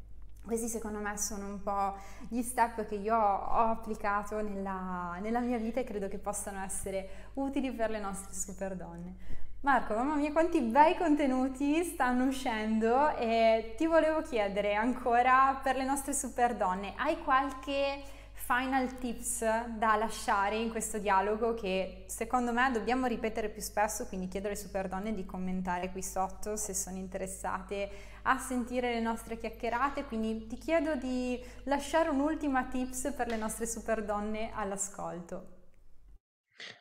Questi 0.43 0.67
secondo 0.67 0.99
me 0.99 1.17
sono 1.17 1.45
un 1.45 1.61
po' 1.61 1.95
gli 2.27 2.41
step 2.41 2.87
che 2.87 2.95
io 2.95 3.15
ho 3.15 3.69
applicato 3.69 4.41
nella, 4.41 5.17
nella, 5.21 5.39
mia 5.39 5.57
vita 5.57 5.79
e 5.79 5.83
credo 5.83 6.07
che 6.07 6.17
possano 6.17 6.63
essere 6.63 7.29
utili 7.33 7.71
per 7.71 7.89
le 7.91 7.99
nostre 7.99 8.33
super 8.33 8.75
donne. 8.75 9.15
Marco, 9.61 9.93
mamma 9.93 10.15
mia 10.15 10.31
quanti 10.31 10.59
bei 10.59 10.97
contenuti 10.97 11.83
stanno 11.83 12.25
uscendo 12.25 13.15
e 13.15 13.75
ti 13.77 13.85
volevo 13.85 14.23
chiedere 14.23 14.73
ancora 14.73 15.59
per 15.61 15.75
le 15.75 15.85
nostre 15.85 16.13
super 16.13 16.55
donne, 16.55 16.93
hai 16.97 17.21
qualche 17.23 18.01
final 18.33 18.97
tips 18.97 19.67
da 19.77 19.95
lasciare 19.95 20.57
in 20.57 20.71
questo 20.71 20.97
dialogo 20.97 21.53
che 21.53 22.05
secondo 22.07 22.51
me 22.51 22.71
dobbiamo 22.71 23.05
ripetere 23.05 23.49
più 23.49 23.61
spesso, 23.61 24.07
quindi 24.07 24.27
chiedo 24.27 24.47
alle 24.47 24.55
super 24.55 24.87
donne 24.87 25.13
di 25.13 25.25
commentare 25.25 25.91
qui 25.91 26.01
sotto 26.01 26.55
se 26.55 26.73
sono 26.73 26.97
interessate 26.97 27.89
a 28.23 28.37
sentire 28.37 28.93
le 28.93 28.99
nostre 29.01 29.37
chiacchierate, 29.37 30.05
quindi 30.05 30.47
ti 30.47 30.57
chiedo 30.57 30.95
di 30.95 31.39
lasciare 31.65 32.09
un'ultima 32.09 32.67
tips 32.67 33.13
per 33.15 33.27
le 33.27 33.37
nostre 33.37 33.65
super 33.67 34.03
donne 34.03 34.51
all'ascolto. 34.53 35.59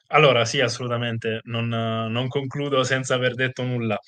Allora, 0.08 0.44
sì, 0.44 0.60
assolutamente, 0.60 1.40
non, 1.44 1.68
non 1.68 2.28
concludo 2.28 2.82
senza 2.84 3.14
aver 3.14 3.34
detto 3.34 3.62
nulla. 3.62 3.98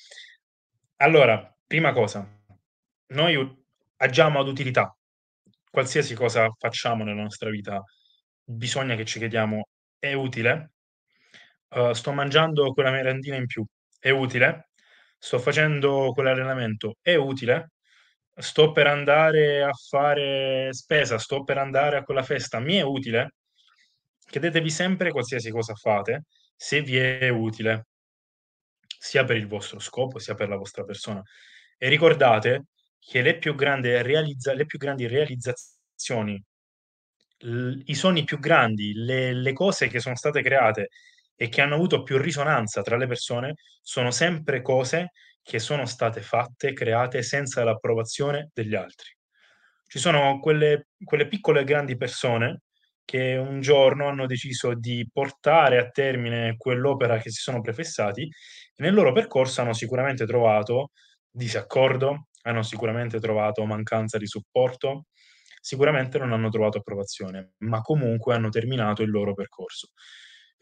Allora, 0.97 1.55
prima 1.65 1.91
cosa, 1.91 2.27
noi 3.07 3.63
agiamo 3.97 4.39
ad 4.39 4.47
utilità. 4.47 4.95
Qualsiasi 5.69 6.13
cosa 6.15 6.49
facciamo 6.57 7.03
nella 7.03 7.21
nostra 7.21 7.49
vita, 7.49 7.81
bisogna 8.43 8.95
che 8.95 9.05
ci 9.05 9.19
chiediamo: 9.19 9.67
è 9.99 10.13
utile? 10.13 10.73
uh, 11.75 11.93
sto 11.93 12.11
mangiando 12.11 12.71
quella 12.73 12.91
merendina 12.91 13.35
in 13.35 13.45
più, 13.45 13.65
è 13.99 14.09
utile? 14.09 14.69
Sto 15.25 15.39
facendo 15.39 16.11
quell'allenamento, 16.11 16.97
è 17.01 17.15
utile? 17.15 17.71
Sto 18.35 18.73
per 18.73 18.87
andare 18.87 19.63
a 19.63 19.71
fare 19.71 20.73
spesa, 20.73 21.17
sto 21.17 21.45
per 21.45 21.57
andare 21.57 21.95
a 21.95 22.03
quella 22.03 22.23
festa, 22.23 22.59
mi 22.59 22.75
è 22.75 22.81
utile? 22.81 23.35
Chiedetevi 24.27 24.69
sempre 24.69 25.11
qualsiasi 25.11 25.49
cosa 25.49 25.75
fate, 25.75 26.25
se 26.57 26.81
vi 26.81 26.97
è 26.97 27.29
utile, 27.29 27.85
sia 28.99 29.23
per 29.23 29.37
il 29.37 29.47
vostro 29.47 29.79
scopo, 29.79 30.19
sia 30.19 30.33
per 30.33 30.49
la 30.49 30.57
vostra 30.57 30.83
persona. 30.83 31.21
E 31.77 31.87
ricordate 31.87 32.65
che 32.99 33.21
le 33.21 33.37
più 33.37 33.55
grandi, 33.55 34.01
realizza- 34.01 34.53
le 34.53 34.65
più 34.65 34.77
grandi 34.77 35.07
realizzazioni, 35.07 36.43
l- 37.39 37.79
i 37.85 37.95
sogni 37.95 38.25
più 38.25 38.39
grandi, 38.39 38.91
le, 38.93 39.33
le 39.33 39.53
cose 39.53 39.87
che 39.87 40.01
sono 40.01 40.17
state 40.17 40.41
create 40.41 40.89
e 41.35 41.49
che 41.49 41.61
hanno 41.61 41.75
avuto 41.75 42.03
più 42.03 42.17
risonanza 42.17 42.81
tra 42.81 42.97
le 42.97 43.07
persone, 43.07 43.55
sono 43.81 44.11
sempre 44.11 44.61
cose 44.61 45.11
che 45.41 45.59
sono 45.59 45.85
state 45.85 46.21
fatte, 46.21 46.73
create 46.73 47.21
senza 47.21 47.63
l'approvazione 47.63 48.49
degli 48.53 48.75
altri. 48.75 49.09
Ci 49.85 49.99
sono 49.99 50.39
quelle, 50.39 50.87
quelle 51.03 51.27
piccole 51.27 51.61
e 51.61 51.65
grandi 51.65 51.97
persone 51.97 52.61
che 53.05 53.35
un 53.35 53.59
giorno 53.59 54.07
hanno 54.07 54.25
deciso 54.25 54.73
di 54.73 55.07
portare 55.11 55.77
a 55.77 55.89
termine 55.89 56.55
quell'opera 56.57 57.17
che 57.17 57.29
si 57.29 57.41
sono 57.41 57.61
prefessati 57.61 58.21
e 58.23 58.29
nel 58.77 58.93
loro 58.93 59.11
percorso 59.11 59.61
hanno 59.61 59.73
sicuramente 59.73 60.25
trovato 60.25 60.91
disaccordo, 61.29 62.27
hanno 62.43 62.63
sicuramente 62.63 63.19
trovato 63.19 63.65
mancanza 63.65 64.17
di 64.17 64.27
supporto, 64.27 65.07
sicuramente 65.59 66.17
non 66.17 66.31
hanno 66.31 66.49
trovato 66.49 66.77
approvazione, 66.77 67.53
ma 67.59 67.81
comunque 67.81 68.35
hanno 68.35 68.49
terminato 68.49 69.01
il 69.01 69.09
loro 69.09 69.33
percorso. 69.33 69.89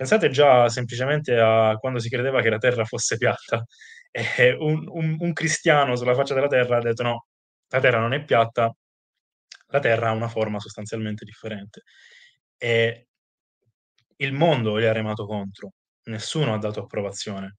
Pensate 0.02 0.30
già 0.32 0.68
semplicemente 0.68 1.40
a 1.40 1.78
quando 1.78 2.00
si 2.00 2.10
credeva 2.10 2.42
che 2.42 2.50
la 2.50 2.58
Terra 2.58 2.86
fosse 2.86 3.18
piatta 3.18 3.64
e 4.10 4.52
un, 4.58 4.88
un, 4.88 5.16
un 5.20 5.32
cristiano 5.32 5.96
sulla 5.96 6.16
faccia 6.16 6.34
della 6.34 6.48
Terra 6.48 6.78
ha 6.78 6.82
detto 6.82 7.04
no, 7.04 7.28
la 7.68 7.80
Terra 7.80 8.00
non 8.00 8.14
è 8.14 8.24
piatta, 8.24 8.74
la 9.68 9.80
Terra 9.80 10.10
ha 10.10 10.14
una 10.14 10.28
forma 10.28 10.60
sostanzialmente 10.60 11.24
differente. 11.24 11.84
E 12.58 13.10
il 14.16 14.34
mondo 14.34 14.80
gli 14.80 14.86
ha 14.86 14.92
remato 14.92 15.28
contro, 15.28 15.74
nessuno 16.06 16.56
ha 16.56 16.58
dato 16.58 16.80
approvazione, 16.82 17.58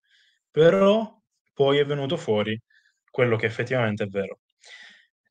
però 0.50 1.16
poi 1.54 1.78
è 1.78 1.84
venuto 1.84 2.16
fuori 2.16 2.60
quello 3.08 3.36
che 3.36 3.46
effettivamente 3.46 4.02
è 4.02 4.08
vero. 4.08 4.40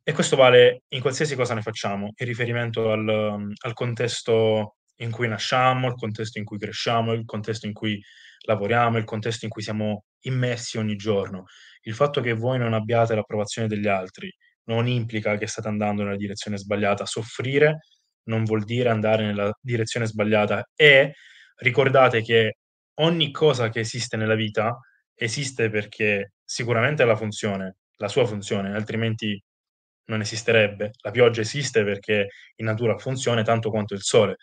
E 0.02 0.14
questo 0.14 0.38
vale 0.38 0.84
in 0.88 1.02
qualsiasi 1.02 1.36
cosa 1.36 1.56
ne 1.56 1.62
facciamo, 1.62 2.14
in 2.16 2.26
riferimento 2.26 2.90
al, 2.90 3.54
al 3.54 3.74
contesto 3.74 4.78
in 5.02 5.12
cui 5.12 5.28
nasciamo, 5.28 5.88
il 5.88 5.96
contesto 5.96 6.40
in 6.40 6.46
cui 6.46 6.58
cresciamo, 6.58 7.14
il 7.14 7.26
contesto 7.26 7.66
in 7.66 7.74
cui 7.74 8.02
lavoriamo, 8.46 8.98
il 8.98 9.04
contesto 9.04 9.46
in 9.46 9.52
cui 9.52 9.62
siamo 9.62 10.06
immersi 10.22 10.78
ogni 10.78 10.96
giorno. 10.96 11.46
Il 11.82 11.94
fatto 11.94 12.22
che 12.22 12.34
voi 12.34 12.58
non 12.58 12.74
abbiate 12.74 13.16
l'approvazione 13.16 13.68
degli 13.68 13.88
altri 13.88 14.34
non 14.66 14.88
implica 14.88 15.38
che 15.38 15.48
state 15.48 15.68
andando 15.68 16.04
nella 16.04 16.16
direzione 16.16 16.58
sbagliata. 16.58 17.06
Soffrire 17.06 17.80
non 18.24 18.44
vuol 18.44 18.64
dire 18.64 18.90
andare 18.90 19.26
nella 19.26 19.52
direzione 19.60 20.06
sbagliata 20.06 20.70
e 20.76 21.16
ricordate 21.58 22.22
che 22.22 22.58
ogni 22.96 23.32
cosa 23.32 23.70
che 23.70 23.80
esiste 23.80 24.18
nella 24.18 24.36
vita 24.36 24.78
esiste 25.16 25.70
perché 25.70 26.34
sicuramente 26.44 27.04
ha 27.04 27.06
la 27.06 27.16
funzione, 27.16 27.78
la 27.98 28.08
sua 28.08 28.26
funzione, 28.26 28.74
altrimenti 28.74 29.42
non 30.06 30.22
esisterebbe. 30.22 30.92
La 31.02 31.12
pioggia 31.12 31.42
esiste 31.42 31.84
perché 31.84 32.28
in 32.56 32.66
natura 32.66 32.98
funziona 32.98 33.42
tanto 33.44 33.70
quanto 33.70 33.94
il 33.94 34.02
sole. 34.02 34.38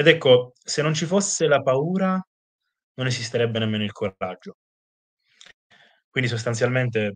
Ed 0.00 0.06
ecco, 0.06 0.52
se 0.64 0.80
non 0.80 0.94
ci 0.94 1.06
fosse 1.06 1.48
la 1.48 1.60
paura, 1.60 2.24
non 2.94 3.06
esisterebbe 3.08 3.58
nemmeno 3.58 3.82
il 3.82 3.90
coraggio. 3.90 4.58
Quindi 6.08 6.30
sostanzialmente, 6.30 7.14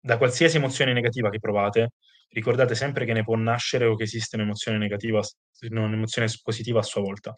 da 0.00 0.18
qualsiasi 0.18 0.56
emozione 0.56 0.92
negativa 0.92 1.30
che 1.30 1.38
provate, 1.38 1.90
ricordate 2.30 2.74
sempre 2.74 3.04
che 3.04 3.12
ne 3.12 3.22
può 3.22 3.36
nascere 3.36 3.84
o 3.84 3.94
che 3.94 4.02
esiste 4.02 4.34
un'emozione 4.34 4.78
negativa, 4.78 5.20
un'emozione 5.70 6.26
positiva 6.42 6.80
a 6.80 6.82
sua 6.82 7.02
volta. 7.02 7.32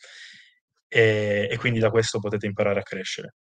E, 0.88 1.48
e, 1.50 1.56
quindi 1.58 1.78
da 1.78 1.90
questo 1.90 2.18
potete 2.18 2.46
imparare 2.46 2.80
a 2.80 2.82
crescere. 2.82 3.34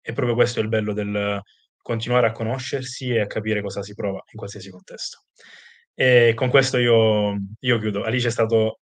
E 0.00 0.12
proprio 0.12 0.36
questo 0.36 0.60
è 0.60 0.62
il 0.62 0.68
bello 0.68 0.92
del 0.92 1.40
continuare 1.82 2.28
a 2.28 2.32
conoscersi 2.32 3.10
e 3.10 3.20
a 3.20 3.26
capire 3.26 3.62
cosa 3.62 3.82
si 3.82 3.94
prova 3.94 4.22
in 4.30 4.38
qualsiasi 4.38 4.70
contesto. 4.70 5.24
E 5.92 6.34
con 6.36 6.50
questo 6.50 6.78
io, 6.78 7.36
io 7.58 7.78
chiudo. 7.80 8.04
Alice 8.04 8.28
è 8.28 8.30
stato 8.30 8.81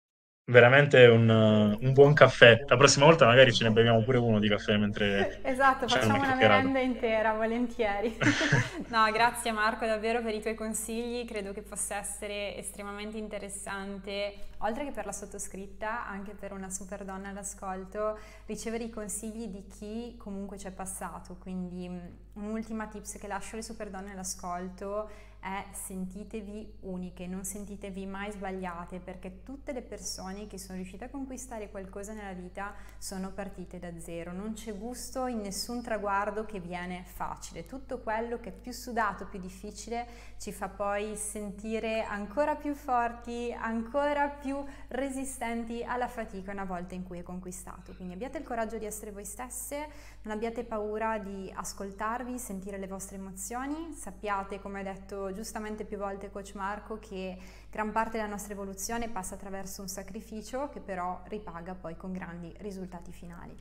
veramente 0.48 1.06
un, 1.06 1.28
un, 1.28 1.92
buon 1.92 2.14
caffè. 2.14 2.64
La 2.66 2.76
prossima 2.76 3.04
volta 3.04 3.26
magari 3.26 3.52
ce 3.52 3.64
ne 3.64 3.70
beviamo 3.70 4.02
pure 4.02 4.18
uno 4.18 4.38
di 4.38 4.48
caffè 4.48 4.76
mentre... 4.76 5.40
Esatto, 5.48 5.86
facciamo 5.86 6.18
una 6.18 6.34
merenda 6.34 6.80
intera, 6.80 7.32
volentieri. 7.34 8.16
no, 8.88 9.10
grazie 9.12 9.52
Marco 9.52 9.86
davvero 9.86 10.22
per 10.22 10.34
i 10.34 10.40
tuoi 10.40 10.54
consigli, 10.54 11.26
credo 11.26 11.52
che 11.52 11.62
possa 11.62 11.96
essere 11.96 12.56
estremamente 12.56 13.18
interessante, 13.18 14.34
oltre 14.58 14.84
che 14.84 14.90
per 14.90 15.04
la 15.04 15.12
sottoscritta, 15.12 16.06
anche 16.06 16.32
per 16.32 16.52
una 16.52 16.70
super 16.70 17.04
donna 17.04 17.28
all'ascolto, 17.28 18.18
ricevere 18.46 18.84
i 18.84 18.90
consigli 18.90 19.48
di 19.48 19.66
chi 19.66 20.16
comunque 20.16 20.58
ci 20.58 20.66
è 20.66 20.72
passato. 20.72 21.36
Quindi 21.38 21.90
un'ultima 22.34 22.86
tips 22.86 23.18
che 23.18 23.26
lascio 23.26 23.54
alle 23.54 23.62
super 23.62 23.90
donne 23.90 24.12
all'ascolto 24.12 25.10
è 25.48 25.64
sentitevi 25.72 26.74
uniche, 26.80 27.26
non 27.26 27.42
sentitevi 27.42 28.04
mai 28.04 28.30
sbagliate 28.30 28.98
perché 28.98 29.42
tutte 29.42 29.72
le 29.72 29.80
persone 29.80 30.46
che 30.46 30.58
sono 30.58 30.76
riuscite 30.76 31.06
a 31.06 31.08
conquistare 31.08 31.70
qualcosa 31.70 32.12
nella 32.12 32.34
vita 32.34 32.74
sono 32.98 33.30
partite 33.30 33.78
da 33.78 33.98
zero, 33.98 34.32
non 34.32 34.52
c'è 34.52 34.76
gusto 34.76 35.26
in 35.26 35.40
nessun 35.40 35.82
traguardo 35.82 36.44
che 36.44 36.60
viene 36.60 37.02
facile, 37.04 37.64
tutto 37.64 38.00
quello 38.00 38.38
che 38.40 38.50
è 38.50 38.52
più 38.52 38.72
sudato, 38.72 39.24
più 39.24 39.40
difficile 39.40 40.06
ci 40.36 40.52
fa 40.52 40.68
poi 40.68 41.16
sentire 41.16 42.02
ancora 42.02 42.54
più 42.54 42.74
forti, 42.74 43.50
ancora 43.58 44.28
più 44.28 44.62
resistenti 44.88 45.82
alla 45.82 46.08
fatica 46.08 46.52
una 46.52 46.64
volta 46.64 46.94
in 46.94 47.04
cui 47.04 47.20
è 47.20 47.22
conquistato, 47.22 47.94
quindi 47.94 48.12
abbiate 48.12 48.36
il 48.36 48.44
coraggio 48.44 48.76
di 48.76 48.84
essere 48.84 49.12
voi 49.12 49.24
stesse, 49.24 49.88
non 50.22 50.34
abbiate 50.34 50.62
paura 50.64 51.16
di 51.16 51.50
ascoltarvi, 51.54 52.38
sentire 52.38 52.76
le 52.76 52.86
vostre 52.86 53.16
emozioni, 53.16 53.94
sappiate 53.94 54.60
come 54.60 54.80
ho 54.80 54.82
detto 54.82 55.32
giustamente 55.38 55.84
più 55.84 55.98
volte 55.98 56.32
coach 56.32 56.54
Marco 56.54 56.98
che 56.98 57.38
gran 57.70 57.92
parte 57.92 58.16
della 58.16 58.28
nostra 58.28 58.54
evoluzione 58.54 59.08
passa 59.08 59.36
attraverso 59.36 59.82
un 59.82 59.88
sacrificio 59.88 60.68
che 60.68 60.80
però 60.80 61.20
ripaga 61.28 61.74
poi 61.74 61.96
con 61.96 62.12
grandi 62.12 62.52
risultati 62.58 63.12
finali. 63.12 63.56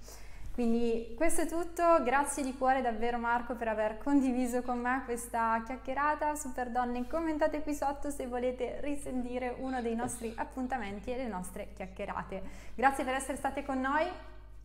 Quindi 0.57 1.13
questo 1.15 1.41
è 1.41 1.45
tutto, 1.45 2.01
grazie 2.01 2.41
di 2.41 2.57
cuore 2.57 2.81
davvero 2.81 3.19
Marco 3.19 3.53
per 3.53 3.67
aver 3.67 3.99
condiviso 3.99 4.63
con 4.63 4.79
me 4.79 5.03
questa 5.05 5.61
chiacchierata. 5.63 6.33
Super 6.33 6.71
donne, 6.71 7.05
commentate 7.07 7.61
qui 7.61 7.75
sotto 7.75 8.09
se 8.09 8.25
volete 8.25 8.81
risentire 8.81 9.53
uno 9.59 9.83
dei 9.83 9.93
nostri 9.93 10.33
appuntamenti 10.35 11.11
e 11.11 11.17
le 11.17 11.27
nostre 11.27 11.73
chiacchierate. 11.75 12.41
Grazie 12.73 13.03
per 13.03 13.13
essere 13.13 13.37
state 13.37 13.63
con 13.63 13.79
noi 13.79 14.07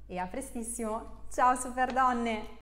e 0.06 0.18
a 0.18 0.26
prestissimo. 0.26 1.24
Ciao 1.30 1.54
super 1.56 1.92
donne! 1.92 2.60